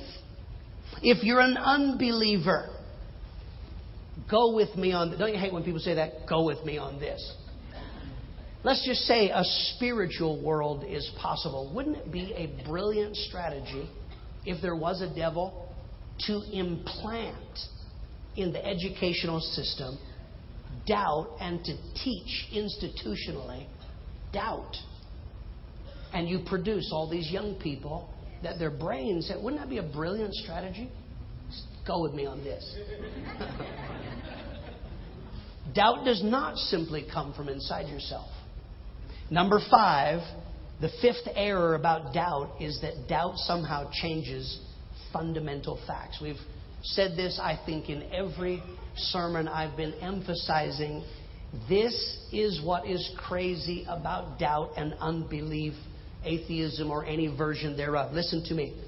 If 1.01 1.23
you're 1.23 1.39
an 1.39 1.55
unbeliever, 1.55 2.69
go 4.29 4.55
with 4.55 4.75
me 4.75 4.91
on. 4.91 5.17
Don't 5.17 5.33
you 5.33 5.39
hate 5.39 5.53
when 5.53 5.63
people 5.63 5.79
say 5.79 5.95
that? 5.95 6.27
Go 6.27 6.43
with 6.43 6.65
me 6.65 6.77
on 6.77 6.99
this. 6.99 7.35
Let's 8.63 8.85
just 8.85 9.01
say 9.01 9.29
a 9.29 9.43
spiritual 9.43 10.43
world 10.43 10.83
is 10.85 11.09
possible. 11.21 11.71
Wouldn't 11.73 11.95
it 11.95 12.11
be 12.11 12.33
a 12.33 12.67
brilliant 12.67 13.15
strategy 13.15 13.89
if 14.45 14.61
there 14.61 14.75
was 14.75 15.01
a 15.01 15.15
devil 15.15 15.69
to 16.27 16.41
implant 16.51 17.59
in 18.41 18.53
the 18.53 18.65
educational 18.65 19.39
system 19.39 19.97
doubt 20.87 21.29
and 21.39 21.63
to 21.63 21.75
teach 22.03 22.47
institutionally 22.53 23.67
doubt? 24.33 24.75
and 26.13 26.27
you 26.27 26.39
produce 26.45 26.89
all 26.91 27.09
these 27.09 27.29
young 27.31 27.55
people 27.55 28.09
that 28.43 28.57
their 28.57 28.71
brains, 28.71 29.31
wouldn't 29.41 29.61
that 29.61 29.69
be 29.69 29.77
a 29.77 29.83
brilliant 29.83 30.33
strategy? 30.33 30.89
Go 31.85 32.01
with 32.01 32.13
me 32.13 32.25
on 32.25 32.43
this. 32.43 32.75
Doubt 35.75 36.05
does 36.05 36.23
not 36.23 36.57
simply 36.57 37.05
come 37.11 37.33
from 37.33 37.49
inside 37.49 37.89
yourself. 37.89 38.29
Number 39.29 39.59
five, 39.69 40.21
the 40.81 40.89
fifth 41.01 41.27
error 41.35 41.75
about 41.75 42.13
doubt 42.13 42.55
is 42.59 42.79
that 42.81 43.07
doubt 43.07 43.37
somehow 43.37 43.89
changes 43.91 44.59
fundamental 45.13 45.79
facts. 45.85 46.19
We've 46.21 46.39
said 46.81 47.11
this, 47.17 47.39
I 47.41 47.59
think, 47.65 47.89
in 47.89 48.03
every 48.13 48.63
sermon 48.95 49.47
I've 49.47 49.75
been 49.75 49.93
emphasizing. 49.95 51.03
This 51.67 51.93
is 52.31 52.61
what 52.63 52.87
is 52.87 53.11
crazy 53.17 53.85
about 53.89 54.39
doubt 54.39 54.71
and 54.77 54.93
unbelief, 54.99 55.73
atheism, 56.23 56.91
or 56.91 57.05
any 57.05 57.27
version 57.35 57.75
thereof. 57.75 58.13
Listen 58.13 58.43
to 58.45 58.53
me. 58.53 58.81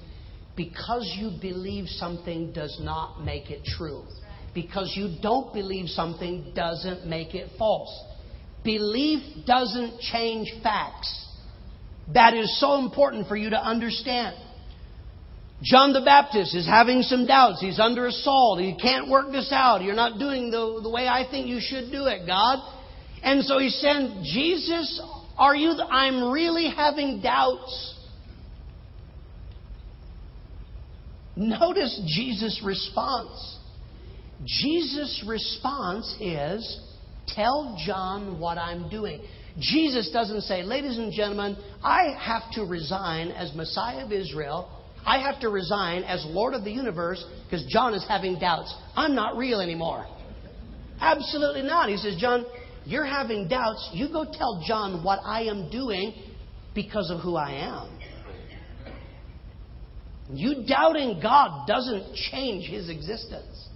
Because 0.56 1.10
you 1.18 1.32
believe 1.40 1.88
something 1.88 2.52
does 2.52 2.78
not 2.80 3.24
make 3.24 3.50
it 3.50 3.64
true. 3.64 4.04
Because 4.54 4.92
you 4.94 5.16
don't 5.22 5.52
believe 5.52 5.88
something 5.88 6.52
doesn't 6.54 7.06
make 7.06 7.34
it 7.34 7.48
false. 7.58 7.90
Belief 8.62 9.44
doesn't 9.46 10.00
change 10.00 10.52
facts. 10.62 11.26
That 12.12 12.34
is 12.34 12.60
so 12.60 12.84
important 12.84 13.28
for 13.28 13.36
you 13.36 13.50
to 13.50 13.56
understand. 13.56 14.36
John 15.62 15.92
the 15.92 16.00
Baptist 16.00 16.56
is 16.56 16.66
having 16.66 17.02
some 17.02 17.24
doubts. 17.24 17.60
He's 17.60 17.78
under 17.78 18.06
assault. 18.06 18.60
He 18.60 18.74
can't 18.74 19.08
work 19.08 19.30
this 19.30 19.52
out. 19.52 19.82
You're 19.82 19.94
not 19.94 20.18
doing 20.18 20.50
the, 20.50 20.80
the 20.82 20.90
way 20.90 21.06
I 21.06 21.24
think 21.30 21.46
you 21.46 21.60
should 21.60 21.92
do 21.92 22.06
it, 22.06 22.26
God. 22.26 22.58
And 23.22 23.44
so 23.44 23.58
he 23.58 23.68
said, 23.68 24.22
Jesus, 24.24 25.00
are 25.38 25.54
you, 25.54 25.74
the, 25.74 25.84
I'm 25.84 26.32
really 26.32 26.68
having 26.68 27.20
doubts. 27.22 27.94
Notice 31.36 32.00
Jesus' 32.06 32.60
response. 32.64 33.58
Jesus' 34.44 35.24
response 35.26 36.16
is, 36.20 36.80
Tell 37.28 37.78
John 37.86 38.40
what 38.40 38.58
I'm 38.58 38.90
doing. 38.90 39.22
Jesus 39.58 40.10
doesn't 40.12 40.42
say, 40.42 40.64
Ladies 40.64 40.98
and 40.98 41.12
gentlemen, 41.12 41.56
I 41.82 42.16
have 42.18 42.50
to 42.54 42.64
resign 42.64 43.28
as 43.28 43.54
Messiah 43.54 44.04
of 44.04 44.10
Israel. 44.10 44.81
I 45.04 45.18
have 45.18 45.40
to 45.40 45.48
resign 45.48 46.04
as 46.04 46.24
Lord 46.28 46.54
of 46.54 46.64
the 46.64 46.70
universe 46.70 47.24
because 47.44 47.66
John 47.66 47.94
is 47.94 48.04
having 48.08 48.38
doubts. 48.38 48.74
I'm 48.94 49.14
not 49.14 49.36
real 49.36 49.60
anymore. 49.60 50.06
Absolutely 51.00 51.62
not. 51.62 51.88
He 51.88 51.96
says, 51.96 52.16
John, 52.18 52.46
you're 52.84 53.04
having 53.04 53.48
doubts. 53.48 53.90
You 53.92 54.08
go 54.08 54.24
tell 54.24 54.62
John 54.66 55.02
what 55.02 55.20
I 55.24 55.42
am 55.42 55.70
doing 55.70 56.14
because 56.74 57.10
of 57.10 57.20
who 57.20 57.36
I 57.36 57.52
am. 57.52 57.98
You 60.32 60.64
doubting 60.66 61.20
God 61.20 61.66
doesn't 61.66 62.14
change 62.30 62.68
his 62.68 62.88
existence. 62.88 63.68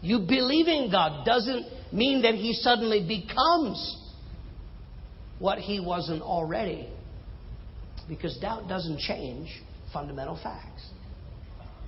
You 0.00 0.20
believing 0.20 0.90
God 0.90 1.24
doesn't 1.24 1.66
mean 1.92 2.22
that 2.22 2.34
he 2.34 2.54
suddenly 2.54 3.06
becomes 3.06 3.96
what 5.38 5.58
he 5.58 5.78
wasn't 5.80 6.22
already. 6.22 6.88
Because 8.08 8.38
doubt 8.38 8.68
doesn't 8.68 9.00
change 9.00 9.48
fundamental 9.92 10.38
facts. 10.42 10.86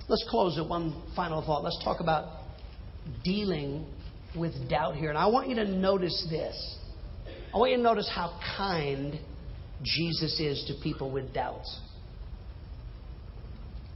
Let's 0.07 0.25
close 0.29 0.57
with 0.57 0.67
one 0.69 1.03
final 1.15 1.41
thought. 1.41 1.63
Let's 1.63 1.81
talk 1.83 1.99
about 1.99 2.43
dealing 3.23 3.85
with 4.35 4.53
doubt 4.69 4.95
here. 4.95 5.09
And 5.09 5.17
I 5.17 5.27
want 5.27 5.49
you 5.49 5.55
to 5.55 5.65
notice 5.65 6.27
this. 6.29 6.77
I 7.53 7.57
want 7.57 7.71
you 7.71 7.77
to 7.77 7.83
notice 7.83 8.09
how 8.13 8.39
kind 8.57 9.19
Jesus 9.83 10.39
is 10.39 10.63
to 10.67 10.83
people 10.83 11.11
with 11.11 11.33
doubts. 11.33 11.79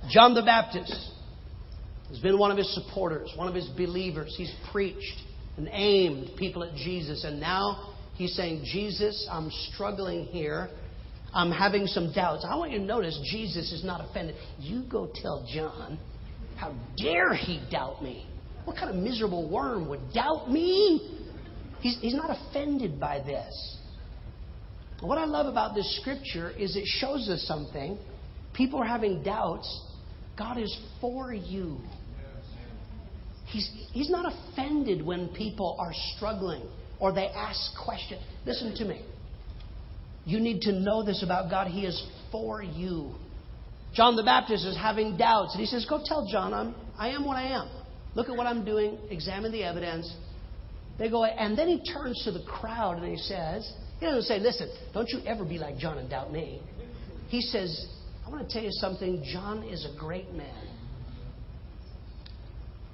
John 0.09 0.33
the 0.33 0.43
Baptist 0.43 0.93
has 2.09 2.19
been 2.19 2.37
one 2.37 2.51
of 2.51 2.57
his 2.57 2.73
supporters, 2.75 3.31
one 3.35 3.47
of 3.47 3.55
his 3.55 3.67
believers. 3.69 4.33
He's 4.37 4.53
preached 4.71 5.21
and 5.57 5.67
aimed 5.71 6.31
people 6.37 6.63
at 6.63 6.75
Jesus. 6.75 7.23
And 7.23 7.39
now 7.39 7.93
he's 8.15 8.35
saying, 8.35 8.63
Jesus, 8.65 9.27
I'm 9.31 9.49
struggling 9.71 10.25
here. 10.25 10.69
I'm 11.35 11.51
having 11.51 11.85
some 11.85 12.13
doubts. 12.13 12.45
I 12.49 12.55
want 12.55 12.71
you 12.71 12.79
to 12.79 12.85
notice 12.85 13.19
Jesus 13.29 13.73
is 13.73 13.83
not 13.83 13.99
offended. 14.09 14.35
You 14.57 14.83
go 14.89 15.11
tell 15.13 15.45
John, 15.53 15.99
how 16.55 16.73
dare 16.95 17.33
he 17.33 17.61
doubt 17.69 18.01
me? 18.01 18.25
What 18.63 18.77
kind 18.77 18.89
of 18.89 18.95
miserable 18.95 19.49
worm 19.49 19.89
would 19.89 20.13
doubt 20.13 20.49
me? 20.49 21.21
He's, 21.81 21.99
he's 21.99 22.15
not 22.15 22.29
offended 22.31 23.01
by 23.01 23.19
this. 23.19 23.77
What 25.01 25.17
I 25.17 25.25
love 25.25 25.47
about 25.47 25.75
this 25.75 25.99
scripture 25.99 26.51
is 26.51 26.77
it 26.77 26.85
shows 26.85 27.27
us 27.27 27.43
something. 27.45 27.97
People 28.53 28.79
are 28.79 28.85
having 28.85 29.21
doubts. 29.21 29.67
God 30.37 30.57
is 30.57 30.75
for 31.01 31.33
you. 31.33 31.79
He's, 33.47 33.69
he's 33.91 34.09
not 34.09 34.33
offended 34.33 35.05
when 35.05 35.27
people 35.29 35.75
are 35.79 35.91
struggling 36.15 36.63
or 36.99 37.11
they 37.13 37.27
ask 37.27 37.59
questions. 37.83 38.21
Listen 38.45 38.73
to 38.77 38.85
me. 38.85 39.03
You 40.25 40.39
need 40.39 40.61
to 40.61 40.71
know 40.71 41.03
this 41.03 41.23
about 41.23 41.49
God. 41.49 41.67
He 41.67 41.85
is 41.85 42.03
for 42.31 42.61
you. 42.61 43.13
John 43.93 44.15
the 44.15 44.23
Baptist 44.23 44.65
is 44.65 44.75
having 44.75 45.17
doubts, 45.17 45.53
and 45.53 45.61
he 45.61 45.67
says, 45.67 45.85
Go 45.87 46.01
tell 46.03 46.27
John, 46.29 46.53
I'm, 46.53 46.75
I 46.97 47.09
am 47.09 47.25
what 47.25 47.37
I 47.37 47.43
am. 47.43 47.69
Look 48.15 48.29
at 48.29 48.35
what 48.35 48.47
I'm 48.47 48.65
doing, 48.65 48.97
examine 49.09 49.51
the 49.51 49.63
evidence. 49.63 50.11
They 50.97 51.09
go, 51.09 51.23
and 51.23 51.57
then 51.57 51.67
he 51.67 51.81
turns 51.93 52.21
to 52.23 52.31
the 52.31 52.43
crowd 52.43 52.97
and 52.97 53.11
he 53.11 53.17
says, 53.17 53.71
He 53.99 54.05
doesn't 54.05 54.23
say, 54.23 54.39
Listen, 54.39 54.69
don't 54.93 55.09
you 55.09 55.19
ever 55.25 55.45
be 55.45 55.57
like 55.57 55.77
John 55.77 55.97
and 55.97 56.09
doubt 56.09 56.31
me. 56.31 56.61
He 57.27 57.41
says, 57.41 57.87
I 58.25 58.29
want 58.29 58.47
to 58.47 58.53
tell 58.53 58.63
you 58.63 58.71
something. 58.71 59.23
John 59.31 59.63
is 59.63 59.85
a 59.85 59.99
great 59.99 60.33
man. 60.33 60.67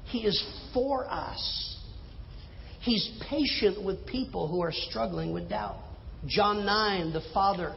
He 0.06 0.20
is 0.20 0.44
for 0.74 1.10
us. 1.10 1.78
He's 2.82 3.10
patient 3.30 3.84
with 3.84 4.06
people 4.06 4.48
who 4.48 4.62
are 4.62 4.72
struggling 4.74 5.34
with 5.34 5.50
doubt. 5.50 5.78
John 6.28 6.66
9, 6.66 7.14
the 7.14 7.24
father 7.34 7.76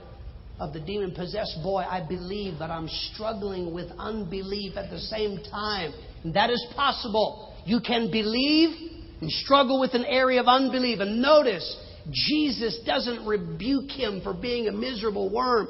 of 0.61 0.72
the 0.72 0.80
demon 0.80 1.12
possessed 1.12 1.59
boy, 1.62 1.80
I 1.88 2.07
believe, 2.07 2.54
but 2.59 2.70
I'm 2.70 2.88
struggling 3.12 3.74
with 3.74 3.90
unbelief 3.98 4.76
at 4.76 4.90
the 4.90 4.98
same 4.98 5.38
time. 5.50 5.92
And 6.22 6.35
that 6.35 6.50
is 6.50 6.64
possible. 6.76 7.54
You 7.64 7.80
can 7.80 8.11
believe 8.11 8.92
and 9.20 9.30
struggle 9.30 9.80
with 9.80 9.94
an 9.94 10.04
area 10.04 10.40
of 10.40 10.46
unbelief. 10.46 11.00
And 11.00 11.22
notice, 11.22 11.76
Jesus 12.11 12.80
doesn't 12.87 13.26
rebuke 13.26 13.90
him 13.90 14.20
for 14.22 14.35
being 14.35 14.68
a 14.68 14.72
miserable 14.72 15.30
worm. 15.30 15.68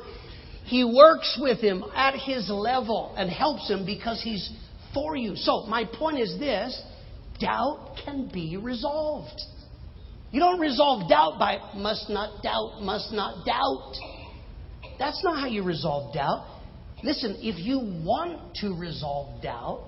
He 0.64 0.82
works 0.82 1.38
with 1.40 1.60
him 1.60 1.84
at 1.94 2.14
his 2.14 2.50
level 2.50 3.14
and 3.16 3.30
helps 3.30 3.70
him 3.70 3.86
because 3.86 4.20
he's 4.22 4.50
for 4.92 5.14
you. 5.14 5.36
So, 5.36 5.66
my 5.66 5.84
point 5.84 6.18
is 6.18 6.38
this 6.38 6.82
doubt 7.38 7.98
can 8.04 8.28
be 8.32 8.56
resolved. 8.56 9.40
You 10.34 10.40
don't 10.40 10.58
resolve 10.58 11.08
doubt 11.08 11.38
by 11.38 11.58
must 11.76 12.10
not 12.10 12.42
doubt, 12.42 12.82
must 12.82 13.12
not 13.12 13.46
doubt. 13.46 13.92
That's 14.98 15.22
not 15.22 15.38
how 15.38 15.46
you 15.46 15.62
resolve 15.62 16.12
doubt. 16.12 16.44
Listen, 17.04 17.36
if 17.38 17.64
you 17.64 17.78
want 18.04 18.56
to 18.56 18.74
resolve 18.76 19.40
doubt, 19.44 19.84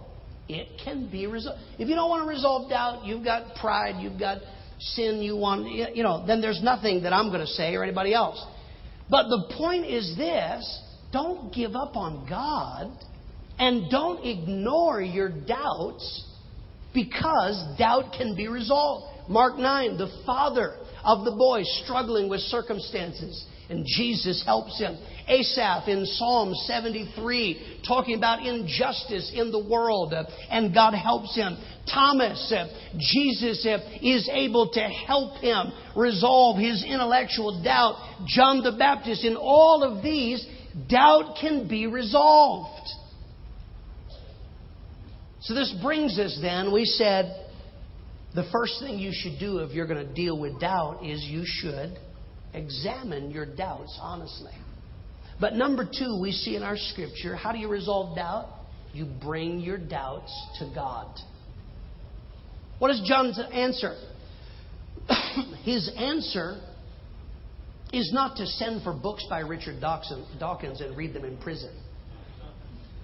it 0.48 0.68
can 0.85 1.11
be 1.11 1.26
resolved. 1.26 1.61
If 1.80 1.88
you 1.88 1.96
don't 1.96 2.09
want 2.09 2.22
to 2.22 2.28
resolve 2.28 2.70
doubt, 2.70 3.04
you've 3.04 3.24
got 3.24 3.56
pride, 3.56 4.00
you've 4.00 4.20
got 4.20 4.38
sin, 4.78 5.20
you 5.20 5.37
want, 5.37 5.68
you 5.96 6.04
know, 6.04 6.24
then 6.24 6.40
there's 6.40 6.62
nothing 6.62 7.02
that 7.02 7.12
I'm 7.12 7.30
going 7.30 7.40
to 7.40 7.46
say 7.48 7.74
or 7.74 7.82
anybody 7.82 8.14
else. 8.14 8.40
But 9.11 9.24
the 9.24 9.52
point 9.59 9.85
is 9.85 10.14
this 10.16 10.80
don't 11.12 11.52
give 11.52 11.74
up 11.74 11.96
on 11.96 12.24
God 12.30 12.96
and 13.59 13.90
don't 13.90 14.24
ignore 14.24 15.02
your 15.02 15.28
doubts 15.28 16.24
because 16.94 17.76
doubt 17.76 18.14
can 18.16 18.37
be 18.37 18.46
resolved. 18.46 19.15
Mark 19.29 19.59
9, 19.59 19.99
the 19.99 20.23
father 20.25 20.77
of 21.05 21.25
the 21.25 21.33
boy 21.33 21.62
struggling 21.85 22.29
with 22.29 22.41
circumstances, 22.41 23.45
and 23.69 23.85
Jesus 23.97 24.43
helps 24.45 24.79
him. 24.79 24.97
Asaph 25.29 25.89
in 25.89 26.07
Psalm 26.07 26.55
73, 26.55 27.81
talking 27.87 28.17
about 28.17 28.47
injustice 28.47 29.33
in 29.35 29.51
the 29.51 29.65
world, 29.69 30.15
and 30.51 30.73
God 30.73 30.95
helps 30.95 31.35
him. 31.35 31.57
Thomas, 31.93 32.53
Jesus 32.99 33.67
is 34.03 34.29
able 34.33 34.71
to 34.73 34.81
help 34.81 35.39
him 35.39 35.73
resolve 35.97 36.59
his 36.59 36.85
intellectual 36.85 37.62
doubt. 37.62 37.97
John 38.27 38.62
the 38.62 38.77
Baptist, 38.79 39.25
in 39.25 39.37
all 39.37 39.83
of 39.83 40.03
these, 40.03 40.47
doubt 40.89 41.37
can 41.41 41.67
be 41.69 41.87
resolved. 41.87 42.89
So 45.41 45.55
this 45.55 45.75
brings 45.83 46.19
us 46.19 46.39
then, 46.41 46.73
we 46.73 46.85
said, 46.85 47.45
the 48.37 48.44
first 48.53 48.81
thing 48.81 48.99
you 48.99 49.12
should 49.14 49.40
do 49.40 49.59
if 49.61 49.72
you're 49.72 49.87
going 49.87 50.07
to 50.07 50.12
deal 50.12 50.38
with 50.38 50.61
doubt 50.61 51.01
is 51.03 51.25
you 51.25 51.42
should 51.46 51.99
examine 52.53 53.31
your 53.31 53.46
doubts 53.46 53.99
honestly. 54.01 54.53
But 55.40 55.55
number 55.55 55.85
two, 55.85 56.18
we 56.20 56.33
see 56.33 56.55
in 56.55 56.62
our 56.62 56.77
scripture, 56.77 57.35
how 57.35 57.53
do 57.53 57.59
you 57.59 57.68
resolve 57.68 58.14
doubt? 58.14 58.49
You 58.92 59.07
bring 59.07 59.61
your 59.61 59.79
doubts 59.79 60.33
to 60.59 60.70
God. 60.75 61.09
What 62.79 62.90
is 62.90 63.03
John's 63.07 63.40
answer? 63.53 63.94
His 65.64 65.90
answer 65.96 66.61
is 67.94 68.11
not 68.12 68.37
to 68.37 68.46
send 68.46 68.83
for 68.83 68.92
books 68.92 69.25
by 69.31 69.40
Richard 69.40 69.81
Dawkins 69.81 70.83
and 70.83 70.94
read 70.94 71.14
them 71.14 71.25
in 71.25 71.38
prison. 71.38 71.75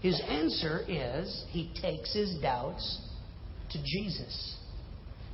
His 0.02 0.20
answer 0.28 0.80
is 0.86 1.44
he 1.48 1.72
takes 1.80 2.12
his 2.12 2.36
doubts 2.42 3.00
to 3.70 3.78
Jesus 3.82 4.58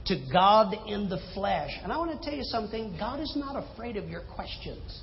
to 0.08 0.16
God 0.32 0.74
in 0.86 1.08
the 1.08 1.18
flesh. 1.34 1.70
And 1.82 1.92
I 1.92 1.98
want 1.98 2.10
to 2.10 2.28
tell 2.28 2.36
you 2.36 2.44
something 2.44 2.96
God 2.98 3.20
is 3.20 3.32
not 3.36 3.56
afraid 3.56 3.96
of 3.96 4.08
your 4.08 4.22
questions. 4.34 5.02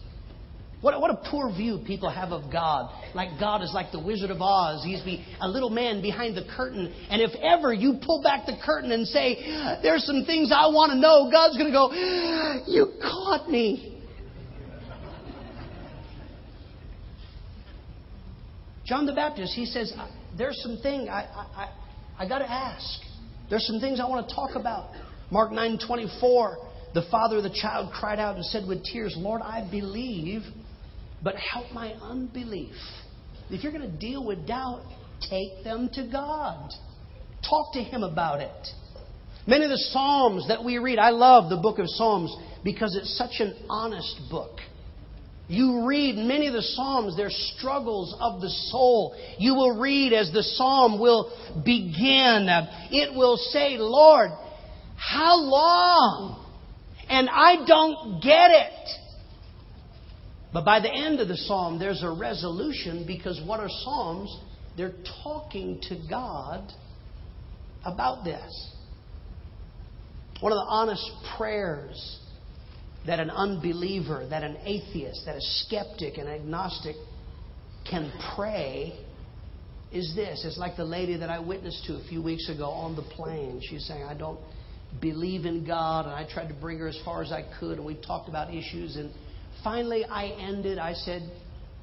What, 0.81 0.99
what 1.01 1.09
a 1.09 1.29
poor 1.31 1.51
view 1.51 1.79
people 1.87 2.09
have 2.09 2.29
of 2.29 2.51
God. 2.51 2.91
Like 3.15 3.39
God 3.39 3.63
is 3.63 3.71
like 3.73 3.91
the 3.91 3.99
Wizard 3.99 4.29
of 4.29 4.41
Oz. 4.41 4.83
He's 4.83 5.01
be 5.01 5.25
a 5.41 5.47
little 5.47 5.69
man 5.69 6.01
behind 6.01 6.37
the 6.37 6.45
curtain. 6.55 6.93
And 7.09 7.21
if 7.21 7.31
ever 7.41 7.73
you 7.73 7.99
pull 8.05 8.21
back 8.21 8.45
the 8.45 8.57
curtain 8.63 8.91
and 8.91 9.07
say, 9.07 9.35
There's 9.81 10.05
some 10.05 10.25
things 10.25 10.51
I 10.53 10.67
want 10.67 10.91
to 10.91 10.99
know, 10.99 11.31
God's 11.31 11.57
going 11.57 11.71
to 11.71 11.73
go, 11.73 11.91
You 12.67 12.93
caught 13.01 13.49
me. 13.49 14.03
John 18.85 19.07
the 19.07 19.13
Baptist, 19.13 19.53
he 19.55 19.65
says, 19.65 19.91
There's 20.37 20.61
some 20.61 20.77
thing 20.83 21.09
I, 21.09 21.23
I, 21.23 21.63
I, 22.19 22.25
I 22.25 22.27
got 22.29 22.39
to 22.39 22.51
ask. 22.51 23.04
There's 23.49 23.65
some 23.67 23.79
things 23.79 23.99
I 23.99 24.07
want 24.07 24.27
to 24.27 24.35
talk 24.35 24.55
about. 24.55 24.91
Mark 25.31 25.51
9 25.51 25.79
24, 25.85 26.57
the 26.93 27.03
father 27.11 27.37
of 27.37 27.43
the 27.43 27.55
child 27.61 27.91
cried 27.93 28.19
out 28.19 28.35
and 28.35 28.45
said 28.45 28.67
with 28.67 28.83
tears, 28.83 29.15
Lord, 29.17 29.41
I 29.41 29.67
believe 29.69 30.41
but 31.23 31.35
help 31.35 31.71
my 31.71 31.93
unbelief. 31.93 32.75
If 33.49 33.63
you're 33.63 33.71
going 33.71 33.89
to 33.89 33.97
deal 33.97 34.23
with 34.25 34.47
doubt, 34.47 34.83
take 35.29 35.63
them 35.63 35.89
to 35.93 36.07
God. 36.11 36.71
Talk 37.47 37.73
to 37.73 37.79
Him 37.79 38.03
about 38.03 38.41
it. 38.41 38.67
Many 39.47 39.65
of 39.65 39.71
the 39.71 39.83
Psalms 39.91 40.47
that 40.47 40.63
we 40.63 40.77
read, 40.77 40.99
I 40.99 41.09
love 41.09 41.49
the 41.49 41.57
book 41.57 41.79
of 41.79 41.85
Psalms 41.87 42.35
because 42.63 42.95
it's 42.95 43.17
such 43.17 43.39
an 43.39 43.55
honest 43.69 44.21
book. 44.29 44.59
You 45.47 45.85
read 45.85 46.15
many 46.15 46.47
of 46.47 46.53
the 46.53 46.61
Psalms, 46.61 47.15
they're 47.15 47.29
struggles 47.29 48.15
of 48.19 48.41
the 48.41 48.49
soul. 48.49 49.15
You 49.37 49.53
will 49.53 49.79
read 49.79 50.11
as 50.11 50.31
the 50.31 50.41
Psalm 50.41 50.99
will 50.99 51.31
begin. 51.63 52.47
It 52.91 53.15
will 53.15 53.37
say, 53.37 53.77
Lord, 53.77 54.31
how 54.95 55.37
long? 55.37 56.43
And 57.07 57.29
I 57.29 57.65
don't 57.67 58.23
get 58.23 58.51
it. 58.51 58.89
But 60.51 60.65
by 60.65 60.79
the 60.79 60.91
end 60.91 61.19
of 61.19 61.27
the 61.27 61.35
psalm, 61.35 61.79
there's 61.79 62.01
a 62.01 62.09
resolution 62.09 63.03
because 63.05 63.41
what 63.45 63.59
are 63.59 63.67
psalms? 63.67 64.35
They're 64.77 64.95
talking 65.21 65.81
to 65.89 65.97
God 66.09 66.71
about 67.85 68.23
this. 68.23 68.71
One 70.39 70.53
of 70.53 70.55
the 70.55 70.65
honest 70.67 71.11
prayers 71.37 72.19
that 73.07 73.19
an 73.19 73.29
unbeliever, 73.29 74.25
that 74.29 74.43
an 74.43 74.57
atheist, 74.63 75.23
that 75.25 75.35
a 75.35 75.41
skeptic, 75.41 76.17
an 76.17 76.27
agnostic 76.27 76.95
can 77.89 78.11
pray 78.35 78.99
is 79.91 80.13
this. 80.15 80.43
It's 80.43 80.57
like 80.57 80.75
the 80.75 80.85
lady 80.85 81.17
that 81.17 81.29
I 81.29 81.39
witnessed 81.39 81.85
to 81.85 81.95
a 81.95 82.03
few 82.09 82.21
weeks 82.21 82.49
ago 82.49 82.65
on 82.65 82.95
the 82.95 83.03
plane. 83.03 83.61
She's 83.63 83.85
saying, 83.85 84.03
I 84.03 84.15
don't 84.15 84.39
believe 85.01 85.45
in 85.45 85.65
God, 85.65 86.05
and 86.05 86.13
I 86.13 86.27
tried 86.31 86.47
to 86.47 86.53
bring 86.53 86.79
her 86.79 86.87
as 86.87 86.99
far 87.05 87.21
as 87.21 87.31
I 87.31 87.43
could, 87.59 87.77
and 87.77 87.85
we 87.85 87.95
talked 87.95 88.27
about 88.27 88.53
issues, 88.53 88.95
and 88.95 89.11
finally 89.63 90.03
I 90.05 90.27
ended, 90.27 90.79
I 90.79 90.93
said, 90.93 91.31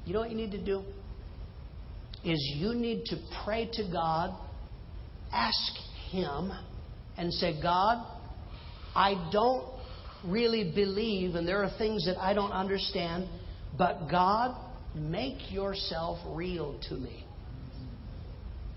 You 0.05 0.13
know 0.13 0.19
what 0.19 0.29
you 0.29 0.37
need 0.37 0.51
to 0.51 0.63
do? 0.63 0.83
Is 2.25 2.39
you 2.55 2.73
need 2.73 3.05
to 3.05 3.17
pray 3.43 3.69
to 3.73 3.89
God, 3.91 4.35
ask 5.31 5.73
Him, 6.11 6.51
and 7.17 7.33
say, 7.33 7.59
God, 7.61 8.05
I 8.95 9.29
don't 9.31 9.72
really 10.25 10.71
believe, 10.73 11.35
and 11.35 11.47
there 11.47 11.63
are 11.63 11.71
things 11.77 12.05
that 12.05 12.17
I 12.17 12.33
don't 12.33 12.51
understand, 12.51 13.27
but 13.77 14.07
God, 14.09 14.55
make 14.95 15.51
yourself 15.51 16.19
real 16.35 16.79
to 16.89 16.95
me. 16.95 17.25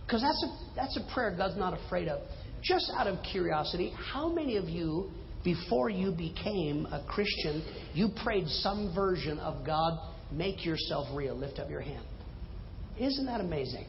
Because 0.04 0.22
that's 0.22 0.44
a, 0.44 0.74
that's 0.76 0.96
a 0.96 1.14
prayer 1.14 1.34
God's 1.36 1.56
not 1.56 1.78
afraid 1.86 2.08
of. 2.08 2.20
Just 2.62 2.90
out 2.96 3.06
of 3.06 3.18
curiosity, 3.30 3.92
how 4.12 4.32
many 4.32 4.56
of 4.56 4.68
you 4.68 5.10
before 5.46 5.88
you 5.88 6.10
became 6.10 6.86
a 6.86 7.04
Christian, 7.06 7.64
you 7.94 8.08
prayed 8.24 8.48
some 8.48 8.92
version 8.94 9.38
of 9.38 9.64
God, 9.64 9.96
make 10.32 10.66
yourself 10.66 11.06
real. 11.14 11.36
Lift 11.36 11.60
up 11.60 11.70
your 11.70 11.80
hand. 11.80 12.04
Isn't 12.98 13.26
that 13.26 13.40
amazing? 13.40 13.86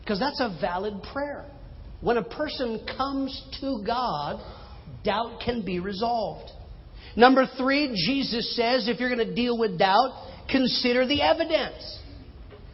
Because 0.00 0.18
that's 0.18 0.40
a 0.40 0.56
valid 0.58 0.94
prayer. 1.12 1.44
When 2.00 2.16
a 2.16 2.22
person 2.22 2.86
comes 2.96 3.58
to 3.60 3.82
God, 3.86 4.40
doubt 5.04 5.40
can 5.44 5.64
be 5.64 5.80
resolved. 5.80 6.50
Number 7.16 7.46
three, 7.56 7.88
Jesus 8.06 8.54
says 8.56 8.88
if 8.88 9.00
you're 9.00 9.14
going 9.14 9.26
to 9.26 9.34
deal 9.34 9.58
with 9.58 9.78
doubt, 9.78 10.28
consider 10.50 11.06
the 11.06 11.22
evidence. 11.22 11.98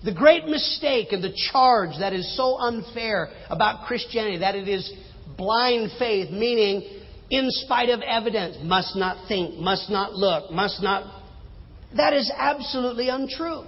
The 0.04 0.12
great 0.12 0.46
mistake 0.46 1.08
and 1.10 1.22
the 1.22 1.36
charge 1.52 1.98
that 1.98 2.12
is 2.12 2.36
so 2.36 2.58
unfair 2.58 3.30
about 3.50 3.86
Christianity, 3.86 4.38
that 4.38 4.54
it 4.54 4.68
is 4.68 4.92
blind 5.36 5.90
faith, 5.98 6.30
meaning 6.30 7.02
in 7.30 7.46
spite 7.48 7.88
of 7.88 8.00
evidence, 8.02 8.58
must 8.62 8.94
not 8.94 9.26
think, 9.26 9.58
must 9.58 9.90
not 9.90 10.12
look, 10.12 10.50
must 10.52 10.82
not. 10.82 11.22
That 11.96 12.12
is 12.12 12.30
absolutely 12.36 13.08
untrue. 13.08 13.64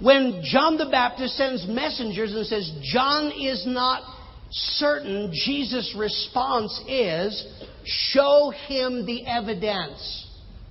When 0.00 0.42
John 0.44 0.76
the 0.76 0.88
Baptist 0.90 1.36
sends 1.36 1.66
messengers 1.66 2.34
and 2.34 2.44
says, 2.44 2.70
John 2.82 3.32
is 3.40 3.64
not 3.66 4.02
certain, 4.52 5.32
Jesus' 5.32 5.94
response 5.96 6.78
is, 6.86 7.46
show 7.84 8.52
him 8.68 9.06
the 9.06 9.26
evidence. 9.26 10.28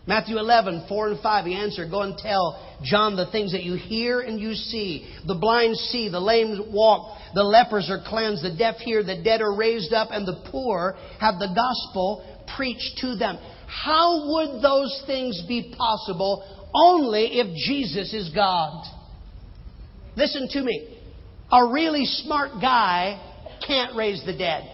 Matthew 0.07 0.37
11, 0.37 0.85
4 0.87 1.09
and 1.09 1.19
5, 1.19 1.45
he 1.45 1.55
answered, 1.55 1.91
Go 1.91 2.01
and 2.01 2.17
tell 2.17 2.77
John 2.83 3.15
the 3.15 3.29
things 3.31 3.51
that 3.51 3.63
you 3.63 3.75
hear 3.75 4.21
and 4.21 4.39
you 4.39 4.53
see. 4.53 5.07
The 5.27 5.35
blind 5.35 5.77
see, 5.77 6.09
the 6.09 6.19
lame 6.19 6.71
walk, 6.71 7.17
the 7.33 7.43
lepers 7.43 7.89
are 7.89 8.03
cleansed, 8.07 8.43
the 8.43 8.55
deaf 8.55 8.75
hear, 8.77 9.03
the 9.03 9.21
dead 9.23 9.41
are 9.41 9.55
raised 9.55 9.93
up, 9.93 10.09
and 10.11 10.27
the 10.27 10.43
poor 10.51 10.95
have 11.19 11.35
the 11.39 11.53
gospel 11.55 12.25
preached 12.55 12.97
to 13.01 13.15
them. 13.15 13.37
How 13.67 14.27
would 14.33 14.61
those 14.61 15.03
things 15.07 15.43
be 15.47 15.73
possible 15.77 16.69
only 16.73 17.39
if 17.39 17.55
Jesus 17.55 18.13
is 18.13 18.31
God? 18.33 18.85
Listen 20.15 20.47
to 20.51 20.61
me. 20.61 20.97
A 21.51 21.71
really 21.71 22.05
smart 22.05 22.61
guy 22.61 23.30
can't 23.65 23.95
raise 23.95 24.23
the 24.25 24.37
dead. 24.37 24.69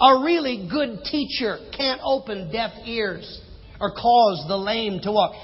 A 0.00 0.22
really 0.22 0.68
good 0.70 1.04
teacher 1.04 1.58
can't 1.76 2.00
open 2.04 2.52
deaf 2.52 2.72
ears 2.84 3.40
or 3.80 3.92
cause 3.92 4.44
the 4.46 4.56
lame 4.56 5.00
to 5.02 5.12
walk. 5.12 5.34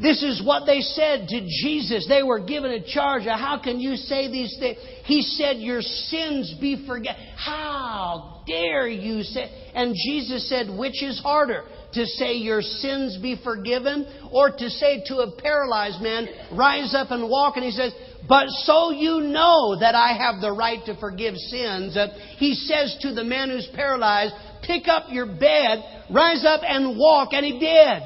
This 0.00 0.22
is 0.22 0.42
what 0.42 0.64
they 0.64 0.80
said 0.80 1.28
to 1.28 1.40
Jesus. 1.62 2.06
They 2.08 2.22
were 2.22 2.40
given 2.40 2.70
a 2.70 2.82
charge 2.82 3.22
of 3.22 3.38
how 3.38 3.60
can 3.62 3.78
you 3.78 3.96
say 3.96 4.30
these 4.30 4.56
things? 4.58 4.78
He 5.04 5.20
said, 5.20 5.58
Your 5.58 5.82
sins 5.82 6.54
be 6.58 6.86
forgiven. 6.86 7.20
How 7.36 8.42
dare 8.46 8.88
you 8.88 9.22
say? 9.22 9.72
And 9.74 9.94
Jesus 9.94 10.48
said, 10.48 10.70
Which 10.70 11.02
is 11.02 11.20
harder? 11.20 11.64
To 11.92 12.06
say 12.06 12.34
your 12.34 12.62
sins 12.62 13.18
be 13.20 13.38
forgiven 13.42 14.06
or 14.32 14.50
to 14.50 14.70
say 14.70 15.02
to 15.06 15.18
a 15.18 15.32
paralyzed 15.42 16.00
man, 16.00 16.28
Rise 16.52 16.94
up 16.94 17.10
and 17.10 17.28
walk? 17.28 17.56
And 17.56 17.64
he 17.64 17.72
says, 17.72 17.92
But 18.30 18.48
so 18.48 18.92
you 18.92 19.22
know 19.22 19.76
that 19.80 19.96
I 19.96 20.12
have 20.12 20.40
the 20.40 20.52
right 20.52 20.78
to 20.86 20.96
forgive 21.00 21.34
sins. 21.34 21.96
Uh, 21.96 22.16
he 22.36 22.54
says 22.54 22.96
to 23.00 23.12
the 23.12 23.24
man 23.24 23.50
who's 23.50 23.68
paralyzed, 23.74 24.34
Pick 24.62 24.86
up 24.86 25.06
your 25.08 25.26
bed, 25.26 26.06
rise 26.12 26.44
up 26.46 26.60
and 26.62 26.96
walk. 26.96 27.30
And 27.32 27.44
he 27.44 27.58
did 27.58 28.02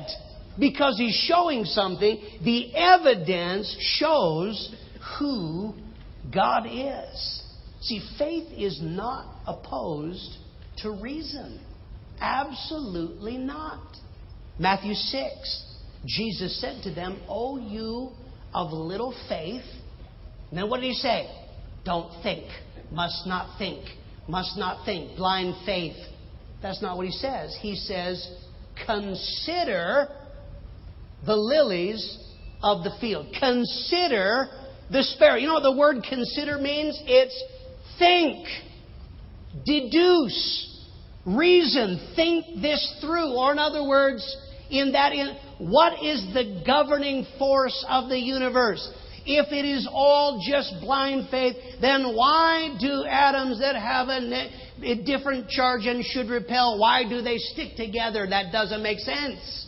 because 0.58 0.96
he's 0.96 1.14
showing 1.28 1.66
something. 1.66 2.18
The 2.42 2.74
evidence 2.74 3.76
shows 3.98 4.74
who 5.18 5.74
God 6.32 6.64
is. 6.70 7.42
See, 7.82 8.00
faith 8.18 8.48
is 8.56 8.80
not 8.82 9.26
opposed 9.46 10.38
to 10.78 10.90
reason. 11.02 11.60
Absolutely 12.18 13.36
not. 13.36 13.94
Matthew 14.58 14.94
6, 14.94 15.76
Jesus 16.06 16.58
said 16.62 16.82
to 16.84 16.94
them, 16.94 17.20
O 17.28 17.58
you 17.58 18.12
of 18.54 18.72
little 18.72 19.14
faith. 19.28 19.64
And 20.54 20.62
then 20.62 20.70
what 20.70 20.82
did 20.82 20.86
he 20.86 20.94
say? 20.94 21.28
Don't 21.84 22.22
think. 22.22 22.44
Must 22.92 23.26
not 23.26 23.58
think. 23.58 23.84
Must 24.28 24.56
not 24.56 24.84
think. 24.84 25.16
Blind 25.16 25.56
faith. 25.66 25.96
That's 26.62 26.80
not 26.80 26.96
what 26.96 27.06
he 27.06 27.10
says. 27.10 27.58
He 27.60 27.74
says, 27.74 28.24
consider 28.86 30.06
the 31.26 31.34
lilies 31.34 32.18
of 32.62 32.84
the 32.84 32.92
field. 33.00 33.34
Consider 33.40 34.46
the 34.92 35.02
sparrow. 35.02 35.38
You 35.38 35.48
know 35.48 35.54
what 35.54 35.64
the 35.64 35.76
word 35.76 36.04
consider 36.08 36.58
means? 36.58 37.02
It's 37.04 37.44
think, 37.98 38.46
deduce, 39.66 40.86
reason, 41.26 42.12
think 42.14 42.62
this 42.62 42.98
through. 43.00 43.36
Or, 43.36 43.50
in 43.50 43.58
other 43.58 43.82
words, 43.82 44.24
in 44.70 44.92
that, 44.92 45.12
in, 45.14 45.36
what 45.58 46.00
is 46.00 46.24
the 46.32 46.62
governing 46.64 47.26
force 47.40 47.84
of 47.88 48.08
the 48.08 48.20
universe? 48.20 48.88
If 49.26 49.52
it 49.52 49.64
is 49.64 49.88
all 49.90 50.42
just 50.46 50.74
blind 50.80 51.28
faith, 51.30 51.56
then 51.80 52.14
why 52.14 52.76
do 52.78 53.04
atoms 53.04 53.60
that 53.60 53.74
have 53.74 54.08
a, 54.08 54.50
a 54.82 55.02
different 55.02 55.48
charge 55.48 55.86
and 55.86 56.04
should 56.04 56.28
repel, 56.28 56.78
why 56.78 57.08
do 57.08 57.22
they 57.22 57.38
stick 57.38 57.76
together? 57.76 58.26
That 58.28 58.52
doesn't 58.52 58.82
make 58.82 58.98
sense. 58.98 59.66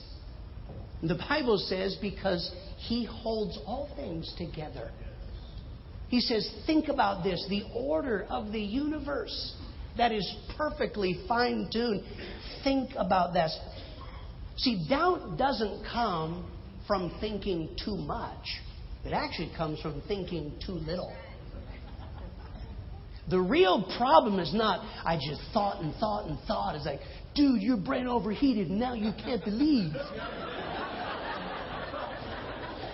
The 1.02 1.14
Bible 1.14 1.59
says 1.59 1.96
because 2.00 2.50
He 2.78 3.04
holds 3.04 3.59
all 3.66 3.88
things 3.96 4.32
together. 4.36 4.90
He 6.09 6.20
says, 6.20 6.48
think 6.66 6.88
about 6.88 7.24
this 7.24 7.44
the 7.48 7.62
order 7.74 8.26
of 8.30 8.52
the 8.52 8.61
universe. 8.61 9.54
that 9.96 10.12
is 10.12 10.36
perfectly 10.57 11.20
fine 11.26 11.68
tuned. 11.72 12.02
Think 12.62 12.90
about 12.96 13.32
this. 13.32 13.59
See, 14.59 14.86
doubt 14.88 15.36
doesn't 15.38 15.84
come 15.90 16.50
from 16.86 17.16
thinking 17.20 17.76
too 17.84 17.96
much, 17.96 18.44
it 19.07 19.12
actually 19.12 19.52
comes 19.57 19.80
from 19.80 20.02
thinking 20.09 20.52
too 20.64 20.72
little. 20.72 21.14
The 23.28 23.40
real 23.40 23.92
problem 23.98 24.38
is 24.38 24.54
not, 24.54 24.80
I 25.04 25.16
just 25.16 25.40
thought 25.52 25.82
and 25.82 25.94
thought 25.96 26.28
and 26.28 26.38
thought. 26.46 26.76
It's 26.76 26.86
like, 26.86 27.00
dude, 27.34 27.61
your 27.61 27.76
brain 27.76 28.07
overheated 28.07 28.68
and 28.68 28.78
now 28.78 28.94
you 28.94 29.12
can't 29.22 29.44
believe. 29.44 29.92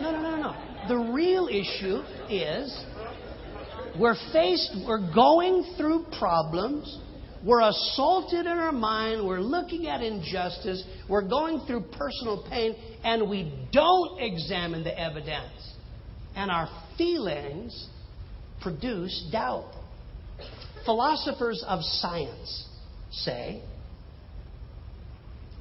No, 0.01 0.11
no, 0.11 0.21
no, 0.21 0.37
no. 0.37 0.89
The 0.89 1.13
real 1.13 1.49
issue 1.49 2.03
is 2.31 2.85
we're 3.99 4.17
faced, 4.33 4.75
we're 4.87 5.13
going 5.15 5.75
through 5.77 6.07
problems. 6.19 6.99
We're 7.45 7.69
assaulted 7.69 8.47
in 8.47 8.53
our 8.53 8.73
mind. 8.73 9.27
We're 9.27 9.41
looking 9.41 9.89
at 9.89 10.01
injustice. 10.01 10.83
We're 11.09 11.29
going 11.29 11.61
through 11.67 11.83
personal 11.93 12.47
pain, 12.49 12.77
and 13.05 13.29
we 13.29 13.69
don't 13.73 14.21
examine 14.21 14.85
the 14.85 14.97
evidence. 14.99 15.72
And 16.35 16.51
our 16.51 16.69
feelings 16.97 17.89
produce 18.61 19.29
doubt. 19.31 19.73
Philosophers 20.85 21.65
of 21.67 21.81
science 21.83 22.67
say 23.11 23.63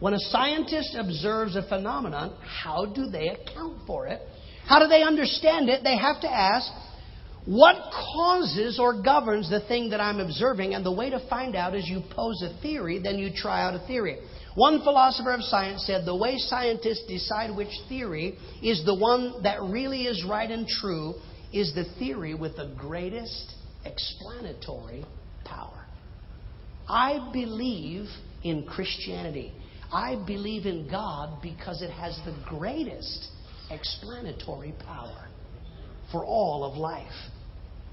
when 0.01 0.15
a 0.15 0.19
scientist 0.19 0.95
observes 0.99 1.55
a 1.55 1.61
phenomenon, 1.61 2.35
how 2.43 2.87
do 2.87 3.05
they 3.05 3.27
account 3.27 3.85
for 3.85 4.07
it? 4.07 4.19
How 4.65 4.79
do 4.79 4.87
they 4.87 5.03
understand 5.03 5.69
it? 5.69 5.83
They 5.83 5.95
have 5.95 6.19
to 6.21 6.27
ask, 6.27 6.71
what 7.45 7.75
causes 8.15 8.79
or 8.79 9.03
governs 9.03 9.47
the 9.47 9.61
thing 9.67 9.91
that 9.91 10.01
I'm 10.01 10.19
observing? 10.19 10.73
And 10.73 10.83
the 10.83 10.91
way 10.91 11.11
to 11.11 11.19
find 11.29 11.55
out 11.55 11.75
is 11.75 11.87
you 11.87 12.01
pose 12.15 12.41
a 12.41 12.59
theory, 12.63 12.99
then 13.01 13.19
you 13.19 13.29
try 13.35 13.61
out 13.61 13.75
a 13.75 13.85
theory. 13.85 14.17
One 14.55 14.81
philosopher 14.83 15.31
of 15.31 15.43
science 15.43 15.85
said 15.85 16.05
the 16.05 16.15
way 16.15 16.37
scientists 16.37 17.05
decide 17.07 17.55
which 17.55 17.71
theory 17.87 18.37
is 18.61 18.83
the 18.85 18.95
one 18.95 19.43
that 19.43 19.61
really 19.61 20.03
is 20.03 20.25
right 20.27 20.49
and 20.49 20.67
true 20.67 21.15
is 21.53 21.73
the 21.73 21.85
theory 21.97 22.33
with 22.33 22.57
the 22.57 22.73
greatest 22.77 23.53
explanatory 23.85 25.05
power. 25.45 25.85
I 26.87 27.29
believe 27.31 28.07
in 28.43 28.65
Christianity. 28.65 29.53
I 29.93 30.21
believe 30.25 30.65
in 30.65 30.89
God 30.89 31.41
because 31.41 31.81
it 31.81 31.91
has 31.91 32.19
the 32.25 32.35
greatest 32.47 33.29
explanatory 33.69 34.73
power 34.85 35.29
for 36.11 36.25
all 36.25 36.65
of 36.65 36.77
life. 36.77 37.07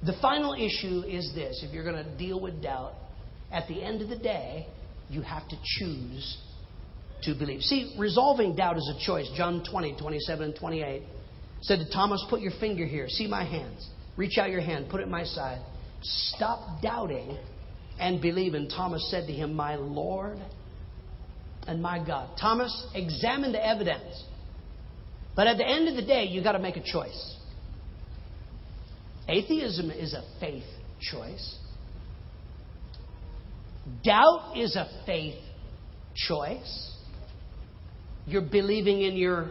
The 0.04 0.14
final 0.20 0.54
issue 0.54 1.02
is 1.06 1.32
this 1.34 1.62
if 1.64 1.72
you're 1.72 1.84
going 1.84 2.04
to 2.04 2.16
deal 2.16 2.40
with 2.40 2.62
doubt, 2.62 2.94
at 3.52 3.66
the 3.68 3.82
end 3.82 4.02
of 4.02 4.08
the 4.08 4.18
day, 4.18 4.66
you 5.08 5.22
have 5.22 5.48
to 5.48 5.56
choose 5.78 6.36
to 7.22 7.34
believe. 7.34 7.62
See, 7.62 7.94
resolving 7.98 8.54
doubt 8.54 8.76
is 8.76 8.92
a 8.96 9.04
choice. 9.04 9.28
John 9.36 9.64
20, 9.68 9.96
27, 10.00 10.44
and 10.44 10.56
28 10.56 11.02
said 11.62 11.78
to 11.80 11.90
Thomas, 11.90 12.24
Put 12.30 12.40
your 12.40 12.52
finger 12.60 12.86
here, 12.86 13.08
see 13.08 13.26
my 13.26 13.44
hands. 13.44 13.88
Reach 14.16 14.38
out 14.38 14.50
your 14.50 14.60
hand, 14.60 14.86
put 14.90 15.00
it 15.00 15.04
at 15.04 15.08
my 15.08 15.24
side. 15.24 15.60
Stop 16.02 16.82
doubting 16.82 17.36
and 17.98 18.20
believe. 18.20 18.54
And 18.54 18.70
Thomas 18.70 19.08
said 19.10 19.26
to 19.26 19.32
him, 19.32 19.54
My 19.54 19.76
Lord 19.76 20.38
and 21.66 21.82
my 21.82 22.04
God. 22.04 22.30
Thomas, 22.40 22.86
examine 22.94 23.52
the 23.52 23.64
evidence. 23.64 24.24
But 25.36 25.46
at 25.46 25.56
the 25.56 25.66
end 25.66 25.88
of 25.88 25.94
the 25.94 26.02
day, 26.02 26.24
you've 26.24 26.44
got 26.44 26.52
to 26.52 26.58
make 26.58 26.76
a 26.76 26.82
choice. 26.82 27.36
Atheism 29.28 29.90
is 29.90 30.14
a 30.14 30.22
faith 30.40 30.64
choice. 31.00 31.56
Doubt 34.02 34.54
is 34.56 34.74
a 34.74 34.88
faith 35.06 35.38
choice. 36.14 36.87
You're 38.28 38.42
believing 38.42 39.00
in 39.02 39.16
your 39.16 39.50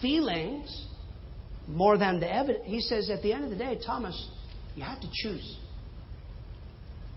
feelings 0.00 0.86
more 1.66 1.98
than 1.98 2.20
the 2.20 2.32
evidence. 2.32 2.64
He 2.64 2.80
says 2.80 3.10
at 3.10 3.22
the 3.22 3.32
end 3.32 3.44
of 3.44 3.50
the 3.50 3.56
day, 3.56 3.78
Thomas, 3.84 4.28
you 4.76 4.84
have 4.84 5.00
to 5.00 5.08
choose. 5.12 5.58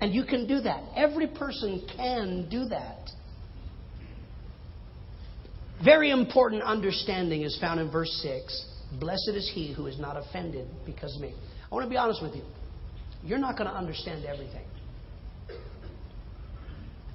And 0.01 0.13
you 0.13 0.25
can 0.25 0.47
do 0.47 0.59
that. 0.61 0.83
Every 0.95 1.27
person 1.27 1.87
can 1.95 2.47
do 2.49 2.65
that. 2.65 3.09
Very 5.83 6.09
important 6.09 6.63
understanding 6.63 7.43
is 7.43 7.57
found 7.61 7.79
in 7.79 7.91
verse 7.91 8.11
6. 8.23 8.65
Blessed 8.99 9.31
is 9.35 9.51
he 9.53 9.73
who 9.73 9.85
is 9.85 9.99
not 9.99 10.17
offended 10.17 10.67
because 10.85 11.15
of 11.15 11.21
me. 11.21 11.33
I 11.71 11.75
want 11.75 11.85
to 11.85 11.89
be 11.89 11.97
honest 11.97 12.23
with 12.23 12.35
you. 12.35 12.43
You're 13.23 13.37
not 13.37 13.57
going 13.57 13.69
to 13.69 13.75
understand 13.75 14.25
everything. 14.25 14.65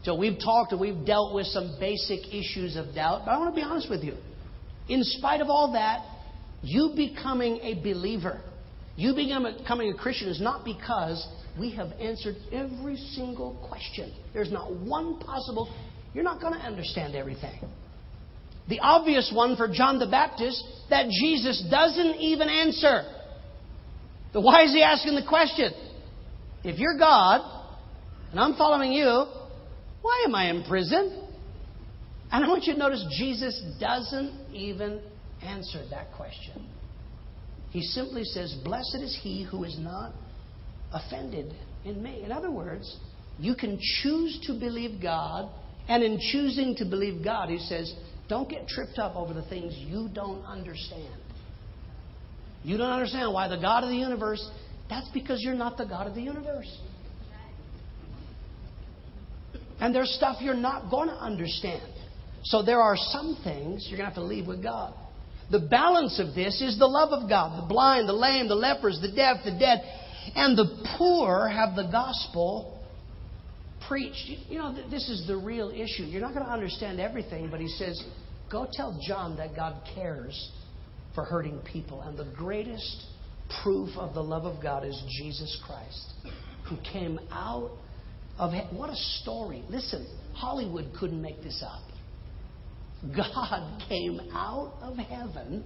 So 0.04 0.16
we've 0.16 0.38
talked 0.38 0.72
and 0.72 0.80
we've 0.80 1.06
dealt 1.06 1.34
with 1.34 1.46
some 1.46 1.76
basic 1.78 2.34
issues 2.34 2.76
of 2.76 2.94
doubt, 2.94 3.22
but 3.24 3.32
I 3.32 3.38
want 3.38 3.54
to 3.54 3.60
be 3.60 3.64
honest 3.64 3.88
with 3.88 4.02
you. 4.02 4.16
In 4.88 5.04
spite 5.04 5.40
of 5.40 5.48
all 5.48 5.72
that, 5.72 6.04
you 6.62 6.92
becoming 6.96 7.60
a 7.62 7.74
believer, 7.74 8.40
you 8.96 9.14
becoming 9.14 9.90
a 9.90 9.94
Christian 9.96 10.28
is 10.28 10.40
not 10.40 10.64
because 10.64 11.26
we 11.58 11.70
have 11.76 11.92
answered 12.00 12.36
every 12.50 12.96
single 12.96 13.64
question. 13.68 14.12
There's 14.32 14.50
not 14.50 14.72
one 14.72 15.18
possible, 15.20 15.72
you're 16.14 16.24
not 16.24 16.40
going 16.40 16.54
to 16.54 16.60
understand 16.60 17.14
everything. 17.14 17.60
The 18.68 18.80
obvious 18.80 19.30
one 19.34 19.56
for 19.56 19.68
John 19.68 19.98
the 19.98 20.06
Baptist 20.06 20.64
that 20.90 21.08
Jesus 21.08 21.64
doesn't 21.70 22.16
even 22.16 22.48
answer. 22.48 23.02
But 24.32 24.42
why 24.42 24.64
is 24.64 24.72
he 24.72 24.82
asking 24.82 25.14
the 25.14 25.26
question? 25.28 25.72
If 26.64 26.78
you're 26.78 26.96
God 26.98 27.40
and 28.30 28.40
I'm 28.40 28.54
following 28.54 28.92
you, 28.92 29.26
why 30.02 30.24
am 30.26 30.34
I 30.34 30.50
in 30.50 30.64
prison? 30.64 31.28
And 32.30 32.44
I 32.44 32.48
want 32.48 32.64
you 32.64 32.74
to 32.74 32.78
notice 32.78 33.04
Jesus 33.18 33.62
doesn't 33.80 34.52
even 34.52 35.00
answer 35.42 35.84
that 35.90 36.12
question. 36.16 36.66
He 37.70 37.82
simply 37.82 38.24
says, 38.24 38.54
Blessed 38.64 38.98
is 39.00 39.18
he 39.22 39.44
who 39.44 39.64
is 39.64 39.76
not 39.78 40.12
offended 40.92 41.54
in 41.84 42.02
me. 42.02 42.22
In 42.22 42.32
other 42.32 42.50
words, 42.50 42.98
you 43.38 43.54
can 43.54 43.78
choose 44.02 44.40
to 44.46 44.58
believe 44.58 45.00
God, 45.02 45.50
and 45.88 46.02
in 46.02 46.18
choosing 46.32 46.76
to 46.76 46.84
believe 46.84 47.24
God, 47.24 47.48
he 47.48 47.58
says, 47.58 47.94
don't 48.28 48.48
get 48.48 48.66
tripped 48.66 48.98
up 48.98 49.16
over 49.16 49.34
the 49.34 49.42
things 49.42 49.74
you 49.76 50.08
don't 50.14 50.44
understand. 50.44 51.20
You 52.64 52.78
don't 52.78 52.90
understand 52.90 53.32
why 53.32 53.48
the 53.48 53.58
God 53.58 53.84
of 53.84 53.90
the 53.90 53.96
universe, 53.96 54.42
that's 54.88 55.08
because 55.12 55.42
you're 55.42 55.54
not 55.54 55.76
the 55.76 55.84
God 55.84 56.06
of 56.06 56.14
the 56.14 56.22
universe. 56.22 56.80
And 59.82 59.92
there's 59.92 60.14
stuff 60.14 60.36
you're 60.40 60.54
not 60.54 60.92
going 60.92 61.08
to 61.08 61.14
understand. 61.16 61.82
So 62.44 62.62
there 62.62 62.80
are 62.80 62.96
some 62.96 63.36
things 63.42 63.88
you're 63.88 63.98
going 63.98 64.08
to 64.08 64.14
have 64.14 64.22
to 64.22 64.22
leave 64.22 64.46
with 64.46 64.62
God. 64.62 64.94
The 65.50 65.58
balance 65.58 66.20
of 66.20 66.36
this 66.36 66.62
is 66.62 66.78
the 66.78 66.86
love 66.86 67.10
of 67.10 67.28
God. 67.28 67.64
The 67.64 67.66
blind, 67.66 68.08
the 68.08 68.12
lame, 68.12 68.46
the 68.46 68.54
lepers, 68.54 69.00
the 69.02 69.10
deaf, 69.10 69.38
the 69.44 69.58
dead, 69.58 69.82
and 70.36 70.56
the 70.56 70.86
poor 70.96 71.48
have 71.48 71.74
the 71.74 71.88
gospel 71.90 72.80
preached. 73.88 74.30
You 74.48 74.58
know, 74.58 74.72
this 74.88 75.08
is 75.08 75.26
the 75.26 75.36
real 75.36 75.70
issue. 75.70 76.04
You're 76.04 76.22
not 76.22 76.32
going 76.32 76.46
to 76.46 76.52
understand 76.52 77.00
everything, 77.00 77.50
but 77.50 77.58
he 77.58 77.66
says, 77.66 78.00
go 78.52 78.68
tell 78.72 78.96
John 79.04 79.36
that 79.38 79.56
God 79.56 79.82
cares 79.96 80.52
for 81.12 81.24
hurting 81.24 81.58
people. 81.72 82.02
And 82.02 82.16
the 82.16 82.32
greatest 82.36 83.04
proof 83.64 83.90
of 83.96 84.14
the 84.14 84.22
love 84.22 84.44
of 84.44 84.62
God 84.62 84.86
is 84.86 85.02
Jesus 85.18 85.60
Christ, 85.66 86.34
who 86.68 86.76
came 86.92 87.18
out 87.32 87.72
of 88.38 88.52
what 88.72 88.90
a 88.90 88.96
story. 89.22 89.62
Listen, 89.68 90.06
Hollywood 90.34 90.92
couldn't 90.98 91.20
make 91.20 91.42
this 91.42 91.62
up. 91.66 91.82
God 93.14 93.82
came 93.88 94.20
out 94.32 94.74
of 94.82 94.96
heaven. 94.96 95.64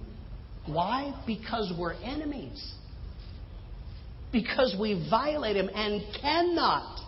Why? 0.65 1.13
Because 1.25 1.73
we're 1.77 1.93
enemies. 1.93 2.73
Because 4.31 4.75
we 4.79 5.07
violate 5.09 5.55
Him 5.55 5.69
and 5.73 6.01
cannot 6.21 6.99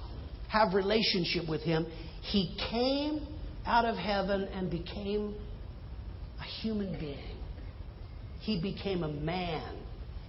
have 0.47 0.73
relationship 0.73 1.49
with 1.49 1.61
Him. 1.61 1.85
He 2.21 2.57
came 2.71 3.27
out 3.65 3.85
of 3.85 3.95
heaven 3.97 4.43
and 4.53 4.71
became 4.71 5.35
a 6.39 6.61
human 6.61 6.97
being 6.99 7.39
he 8.39 8.61
became 8.61 9.03
a 9.03 9.07
man 9.07 9.75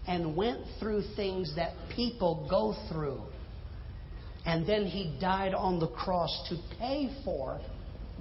and 0.06 0.36
went 0.36 0.60
through 0.78 1.02
things 1.16 1.54
that 1.56 1.72
people 1.94 2.46
go 2.50 2.74
through. 2.92 3.22
And 4.46 4.66
then 4.66 4.86
he 4.86 5.16
died 5.20 5.54
on 5.54 5.78
the 5.78 5.88
cross 5.88 6.30
to 6.48 6.56
pay 6.78 7.10
for 7.24 7.60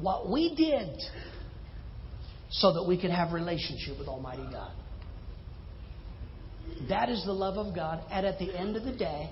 what 0.01 0.29
we 0.29 0.55
did 0.55 0.89
so 2.51 2.73
that 2.73 2.83
we 2.83 2.99
could 2.99 3.11
have 3.11 3.31
relationship 3.31 3.97
with 3.97 4.07
Almighty 4.07 4.47
God. 4.51 4.71
That 6.89 7.09
is 7.09 7.23
the 7.25 7.33
love 7.33 7.57
of 7.57 7.75
God. 7.75 8.03
And 8.11 8.25
at 8.25 8.39
the 8.39 8.57
end 8.57 8.75
of 8.75 8.83
the 8.83 8.95
day, 8.95 9.31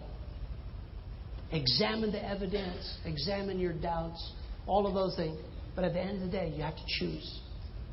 examine 1.52 2.12
the 2.12 2.24
evidence, 2.24 2.98
examine 3.06 3.60
your 3.60 3.74
doubts, 3.74 4.34
all 4.66 4.88
of 4.88 4.94
those 4.94 5.16
things. 5.16 5.38
But 5.76 5.86
at 5.86 5.94
the 5.94 6.02
end 6.02 6.24
of 6.24 6.32
the 6.32 6.38
day, 6.38 6.54
you 6.56 6.64
have 6.64 6.76
to 6.76 6.84
choose. 7.00 7.40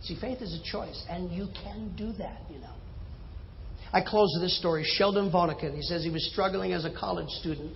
See, 0.02 0.16
faith 0.20 0.40
is 0.40 0.58
a 0.60 0.70
choice, 0.70 1.04
and 1.08 1.30
you 1.30 1.48
can 1.62 1.94
do 1.96 2.12
that, 2.14 2.42
you 2.50 2.58
know. 2.60 2.74
I 3.92 4.00
close 4.00 4.30
with 4.34 4.42
this 4.42 4.58
story. 4.58 4.84
Sheldon 4.84 5.30
Vanauken, 5.30 5.74
he 5.74 5.82
says 5.82 6.02
he 6.02 6.10
was 6.10 6.28
struggling 6.32 6.72
as 6.72 6.84
a 6.84 6.92
college 6.92 7.28
student 7.28 7.72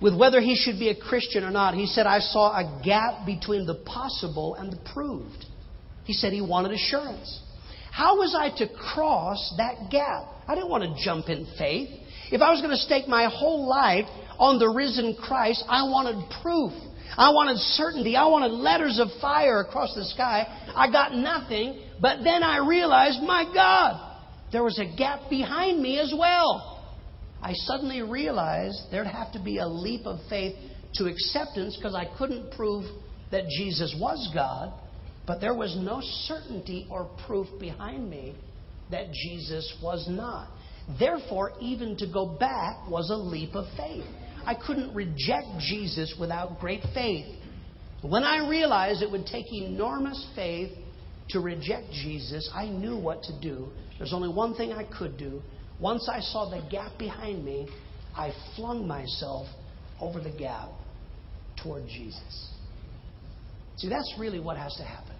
with 0.00 0.16
whether 0.16 0.40
he 0.40 0.56
should 0.56 0.78
be 0.78 0.88
a 0.88 0.96
Christian 0.96 1.44
or 1.44 1.50
not. 1.50 1.74
He 1.74 1.86
said, 1.86 2.06
I 2.06 2.18
saw 2.18 2.52
a 2.52 2.82
gap 2.84 3.26
between 3.26 3.66
the 3.66 3.76
possible 3.86 4.54
and 4.54 4.72
the 4.72 4.78
proved. 4.92 5.44
He 6.04 6.12
said 6.12 6.32
he 6.32 6.40
wanted 6.40 6.72
assurance. 6.72 7.40
How 7.90 8.16
was 8.16 8.36
I 8.38 8.50
to 8.58 8.68
cross 8.68 9.54
that 9.56 9.90
gap? 9.90 10.26
I 10.46 10.54
didn't 10.54 10.70
want 10.70 10.84
to 10.84 11.02
jump 11.02 11.28
in 11.28 11.46
faith. 11.58 11.88
If 12.30 12.42
I 12.42 12.50
was 12.50 12.60
going 12.60 12.72
to 12.72 12.76
stake 12.76 13.08
my 13.08 13.28
whole 13.32 13.66
life 13.66 14.06
on 14.38 14.58
the 14.58 14.68
risen 14.68 15.16
Christ, 15.20 15.64
I 15.68 15.84
wanted 15.84 16.22
proof. 16.42 16.72
I 17.16 17.30
wanted 17.30 17.56
certainty. 17.56 18.14
I 18.14 18.26
wanted 18.26 18.52
letters 18.52 19.00
of 19.00 19.08
fire 19.20 19.60
across 19.60 19.94
the 19.94 20.04
sky. 20.04 20.46
I 20.74 20.90
got 20.90 21.14
nothing. 21.14 21.80
But 22.00 22.22
then 22.22 22.42
I 22.42 22.66
realized, 22.68 23.22
my 23.22 23.44
God, 23.54 24.20
there 24.52 24.62
was 24.62 24.78
a 24.78 24.96
gap 24.96 25.30
behind 25.30 25.80
me 25.80 25.98
as 25.98 26.12
well. 26.16 26.75
I 27.42 27.52
suddenly 27.52 28.02
realized 28.02 28.78
there'd 28.90 29.06
have 29.06 29.32
to 29.32 29.42
be 29.42 29.58
a 29.58 29.66
leap 29.66 30.06
of 30.06 30.18
faith 30.28 30.56
to 30.94 31.06
acceptance 31.06 31.76
because 31.76 31.94
I 31.94 32.06
couldn't 32.16 32.52
prove 32.52 32.84
that 33.30 33.44
Jesus 33.48 33.94
was 34.00 34.30
God, 34.34 34.72
but 35.26 35.40
there 35.40 35.54
was 35.54 35.76
no 35.78 36.00
certainty 36.02 36.86
or 36.90 37.10
proof 37.26 37.46
behind 37.60 38.08
me 38.08 38.34
that 38.90 39.12
Jesus 39.12 39.76
was 39.82 40.06
not. 40.08 40.48
Therefore, 40.98 41.52
even 41.60 41.96
to 41.98 42.06
go 42.06 42.36
back 42.38 42.88
was 42.88 43.10
a 43.10 43.16
leap 43.16 43.54
of 43.54 43.66
faith. 43.76 44.04
I 44.46 44.54
couldn't 44.54 44.94
reject 44.94 45.46
Jesus 45.58 46.14
without 46.18 46.60
great 46.60 46.82
faith. 46.94 47.26
When 48.02 48.22
I 48.22 48.48
realized 48.48 49.02
it 49.02 49.10
would 49.10 49.26
take 49.26 49.46
enormous 49.52 50.24
faith 50.36 50.70
to 51.30 51.40
reject 51.40 51.90
Jesus, 51.90 52.48
I 52.54 52.66
knew 52.66 52.96
what 52.96 53.24
to 53.24 53.40
do. 53.40 53.68
There's 53.98 54.12
only 54.12 54.28
one 54.28 54.54
thing 54.54 54.72
I 54.72 54.84
could 54.84 55.18
do. 55.18 55.42
Once 55.80 56.08
I 56.10 56.20
saw 56.20 56.48
the 56.48 56.66
gap 56.70 56.98
behind 56.98 57.44
me, 57.44 57.68
I 58.16 58.32
flung 58.56 58.86
myself 58.86 59.46
over 60.00 60.20
the 60.20 60.30
gap 60.30 60.70
toward 61.62 61.86
Jesus. 61.86 62.50
See, 63.76 63.88
that's 63.88 64.14
really 64.18 64.40
what 64.40 64.56
has 64.56 64.74
to 64.76 64.84
happen. 64.84 65.14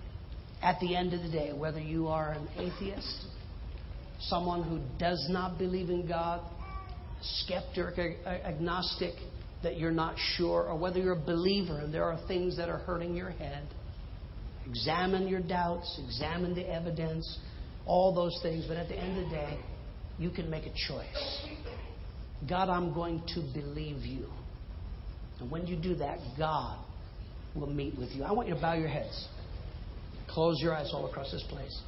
At 0.63 0.81
the 0.81 0.97
end 0.97 1.13
of 1.13 1.23
the 1.23 1.29
day, 1.29 1.53
whether 1.53 1.81
you 1.81 2.09
are 2.09 2.33
an 2.33 2.49
atheist, 2.57 3.27
someone 4.21 4.63
who 4.63 4.81
does 4.99 5.27
not 5.31 5.59
believe 5.59 5.91
in 5.91 6.09
God, 6.09 6.41
skeptic, 7.21 8.17
agnostic, 8.27 9.13
that 9.63 9.79
you're 9.79 9.91
not 9.91 10.15
sure, 10.37 10.63
or 10.63 10.77
whether 10.79 10.99
you're 10.99 11.13
a 11.13 11.27
believer 11.27 11.81
and 11.81 11.93
there 11.93 12.05
are 12.05 12.19
things 12.27 12.57
that 12.57 12.69
are 12.69 12.79
hurting 12.79 13.15
your 13.15 13.31
head, 13.31 13.67
examine 14.67 15.29
your 15.29 15.41
doubts, 15.41 16.01
examine 16.07 16.55
the 16.55 16.67
evidence, 16.69 17.39
all 17.85 18.15
those 18.15 18.39
things. 18.43 18.65
But 18.67 18.77
at 18.79 18.89
the 18.89 18.97
end 18.97 19.19
of 19.19 19.31
the 19.31 19.37
day, 19.37 19.59
you 20.19 20.31
can 20.31 20.51
make 20.51 20.65
a 20.65 20.73
choice. 20.89 21.47
God, 22.49 22.69
I'm 22.69 22.93
going 22.95 23.23
to 23.35 23.41
believe 23.55 24.05
you. 24.05 24.27
And 25.41 25.51
when 25.51 25.67
you 25.67 25.77
do 25.77 25.95
that, 25.97 26.19
God 26.39 26.79
will 27.55 27.67
meet 27.67 27.99
with 27.99 28.11
you. 28.13 28.25
I 28.25 28.33
want 28.33 28.49
you 28.49 28.55
to 28.55 28.61
bow 28.61 28.75
your 28.75 28.89
heads. 28.89 29.29
Close 30.29 30.57
your 30.61 30.75
eyes 30.75 30.91
all 30.93 31.07
across 31.07 31.31
this 31.33 31.45
place. 31.49 31.81